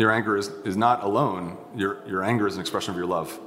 Your 0.01 0.11
anger 0.11 0.34
is, 0.34 0.48
is 0.64 0.78
not 0.78 1.05
alone, 1.05 1.59
your, 1.76 1.98
your 2.07 2.24
anger 2.24 2.46
is 2.46 2.55
an 2.55 2.62
expression 2.62 2.92
of 2.92 2.96
your 2.96 3.07
love. 3.07 3.38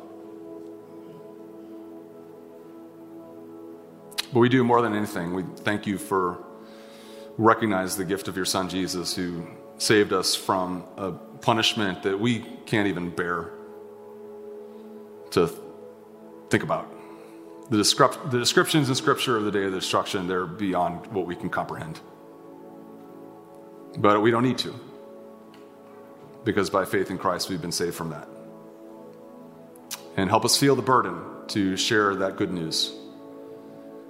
But 4.31 4.39
we 4.39 4.49
do 4.49 4.63
more 4.63 4.83
than 4.83 4.93
anything. 4.93 5.33
We 5.33 5.45
thank 5.57 5.87
you 5.87 5.97
for 5.97 6.43
recognize 7.39 7.97
the 7.97 8.05
gift 8.05 8.27
of 8.27 8.35
your 8.35 8.45
son 8.45 8.69
Jesus, 8.69 9.15
who 9.15 9.47
saved 9.79 10.13
us 10.13 10.35
from 10.35 10.83
a 10.95 11.11
punishment 11.11 12.03
that 12.03 12.19
we 12.19 12.45
can't 12.67 12.87
even 12.87 13.09
bear 13.09 13.49
to 15.31 15.49
think 16.51 16.61
about. 16.61 16.87
The, 17.71 17.77
descrip- 17.77 18.29
the 18.29 18.37
descriptions 18.37 18.89
in 18.89 18.95
Scripture 18.95 19.37
of 19.37 19.45
the 19.45 19.51
day 19.51 19.63
of 19.63 19.71
the 19.71 19.79
destruction, 19.79 20.27
they're 20.27 20.45
beyond 20.45 21.07
what 21.07 21.25
we 21.25 21.35
can 21.35 21.49
comprehend. 21.49 21.99
But 23.97 24.21
we 24.21 24.29
don't 24.29 24.43
need 24.43 24.59
to, 24.59 24.79
because 26.43 26.69
by 26.69 26.85
faith 26.85 27.09
in 27.09 27.17
Christ, 27.17 27.49
we've 27.49 27.61
been 27.61 27.71
saved 27.71 27.95
from 27.95 28.09
that. 28.09 28.27
And 30.17 30.29
help 30.29 30.45
us 30.45 30.57
feel 30.57 30.75
the 30.75 30.81
burden 30.81 31.19
to 31.47 31.75
share 31.75 32.15
that 32.15 32.37
good 32.37 32.51
news 32.51 32.93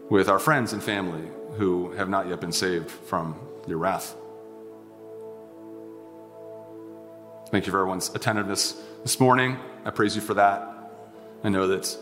with 0.10 0.30
our 0.30 0.40
friends 0.40 0.74
and 0.74 0.84
family 0.84 1.30
who 1.58 1.92
have 1.94 2.10
not 2.10 2.28
yet 2.28 2.42
been 2.42 2.52
saved 2.52 2.90
from 2.90 3.40
your 3.68 3.78
wrath. 3.78 4.16
Thank 7.50 7.66
you 7.68 7.72
for 7.72 7.80
everyone's 7.80 8.14
attentiveness 8.16 8.82
this 9.04 9.20
morning. 9.20 9.58
I 9.86 9.92
praise 9.92 10.16
you 10.16 10.22
for 10.22 10.34
that. 10.34 10.92
I 11.44 11.50
know 11.50 11.68
that 11.68 11.96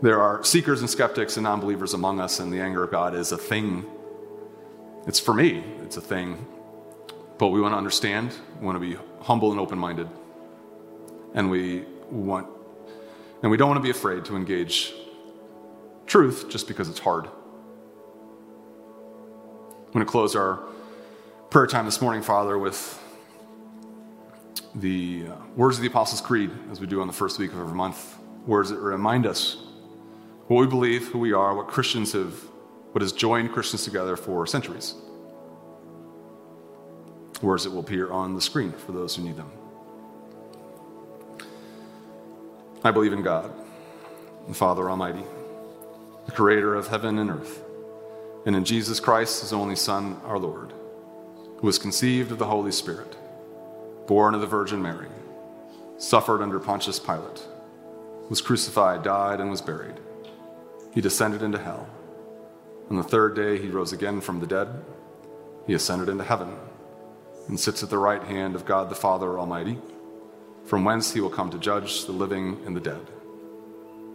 there 0.00 0.20
are 0.20 0.42
seekers 0.44 0.80
and 0.80 0.88
skeptics 0.88 1.36
and 1.36 1.44
non 1.44 1.60
believers 1.60 1.92
among 1.92 2.20
us, 2.20 2.38
and 2.38 2.52
the 2.52 2.60
anger 2.60 2.84
of 2.84 2.90
God 2.90 3.14
is 3.14 3.32
a 3.32 3.36
thing. 3.36 3.84
It's 5.06 5.20
for 5.20 5.34
me, 5.34 5.64
it's 5.82 5.96
a 5.96 6.00
thing. 6.00 6.46
But 7.38 7.48
we 7.48 7.60
want 7.60 7.72
to 7.72 7.78
understand, 7.78 8.34
we 8.58 8.66
want 8.66 8.76
to 8.76 8.80
be 8.80 8.96
humble 9.22 9.52
and 9.52 9.60
open 9.60 9.78
minded. 9.78 10.08
And 11.34 11.50
we 11.50 11.84
want 12.10 12.48
and 13.42 13.50
we 13.50 13.56
don't 13.56 13.68
want 13.68 13.78
to 13.78 13.82
be 13.82 13.90
afraid 13.90 14.24
to 14.24 14.36
engage 14.36 14.92
truth 16.06 16.46
just 16.48 16.66
because 16.66 16.88
it's 16.88 16.98
hard. 16.98 17.26
I'm 19.86 19.92
going 19.92 20.04
to 20.04 20.10
close 20.10 20.34
our 20.34 20.60
prayer 21.48 21.66
time 21.66 21.84
this 21.84 22.02
morning, 22.02 22.22
Father, 22.22 22.58
with 22.58 23.00
the 24.74 25.28
uh, 25.28 25.34
words 25.56 25.76
of 25.76 25.82
the 25.82 25.88
Apostles' 25.88 26.20
Creed, 26.20 26.50
as 26.70 26.80
we 26.80 26.86
do 26.86 27.00
on 27.00 27.06
the 27.06 27.12
first 27.12 27.38
week 27.38 27.52
of 27.52 27.60
every 27.60 27.74
month. 27.74 28.18
Words 28.46 28.70
that 28.70 28.78
remind 28.78 29.26
us 29.26 29.56
what 30.48 30.60
we 30.60 30.66
believe, 30.66 31.08
who 31.08 31.18
we 31.18 31.32
are, 31.32 31.54
what 31.54 31.68
Christians 31.68 32.12
have, 32.12 32.34
what 32.92 33.02
has 33.02 33.12
joined 33.12 33.52
Christians 33.52 33.84
together 33.84 34.16
for 34.16 34.46
centuries. 34.46 34.94
Words 37.40 37.64
that 37.64 37.70
will 37.70 37.80
appear 37.80 38.10
on 38.10 38.34
the 38.34 38.40
screen 38.40 38.72
for 38.72 38.92
those 38.92 39.14
who 39.14 39.22
need 39.22 39.36
them. 39.36 39.52
I 42.82 42.90
believe 42.90 43.12
in 43.12 43.22
God, 43.22 43.52
the 44.48 44.54
Father 44.54 44.90
Almighty, 44.90 45.22
the 46.26 46.32
creator 46.32 46.74
of 46.74 46.88
heaven 46.88 47.18
and 47.18 47.30
earth, 47.30 47.62
and 48.44 48.56
in 48.56 48.64
Jesus 48.64 48.98
Christ, 48.98 49.42
his 49.42 49.52
only 49.52 49.76
Son, 49.76 50.20
our 50.24 50.38
Lord, 50.38 50.72
who 51.58 51.66
was 51.66 51.78
conceived 51.78 52.32
of 52.32 52.38
the 52.38 52.46
Holy 52.46 52.72
Spirit, 52.72 53.16
born 54.06 54.34
of 54.34 54.40
the 54.40 54.46
Virgin 54.46 54.82
Mary, 54.82 55.08
suffered 55.96 56.42
under 56.42 56.58
Pontius 56.58 56.98
Pilate, 56.98 57.46
was 58.28 58.40
crucified, 58.40 59.02
died, 59.02 59.40
and 59.40 59.50
was 59.50 59.60
buried. 59.60 60.00
He 60.92 61.00
descended 61.00 61.42
into 61.42 61.58
hell. 61.58 61.88
On 62.90 62.96
the 62.96 63.02
third 63.02 63.36
day, 63.36 63.60
he 63.60 63.68
rose 63.68 63.92
again 63.92 64.20
from 64.20 64.40
the 64.40 64.46
dead. 64.46 64.68
He 65.66 65.74
ascended 65.74 66.08
into 66.08 66.24
heaven 66.24 66.56
and 67.48 67.58
sits 67.58 67.82
at 67.82 67.90
the 67.90 67.98
right 67.98 68.22
hand 68.22 68.54
of 68.54 68.64
God 68.64 68.88
the 68.88 68.94
Father 68.94 69.38
Almighty 69.38 69.78
from 70.64 70.84
whence 70.84 71.12
he 71.12 71.20
will 71.20 71.30
come 71.30 71.50
to 71.50 71.58
judge 71.58 72.04
the 72.04 72.12
living 72.12 72.60
and 72.66 72.76
the 72.76 72.80
dead. 72.80 73.00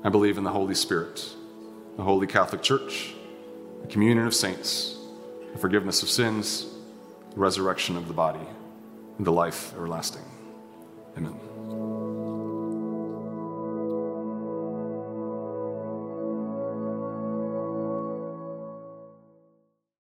I 0.04 0.10
believe 0.10 0.38
in 0.38 0.44
the 0.44 0.52
Holy 0.52 0.76
Spirit, 0.76 1.28
the 1.98 2.04
Holy 2.04 2.28
Catholic 2.28 2.62
Church, 2.62 3.16
the 3.82 3.88
communion 3.88 4.28
of 4.28 4.36
saints, 4.36 4.96
the 5.52 5.58
forgiveness 5.58 6.04
of 6.04 6.10
sins, 6.10 6.68
the 7.34 7.40
resurrection 7.40 7.98
of 7.98 8.08
the 8.08 8.14
body, 8.14 8.46
and 9.18 9.26
the 9.26 9.32
life 9.32 9.74
everlasting. 9.74 10.24
Amen. 11.18 11.53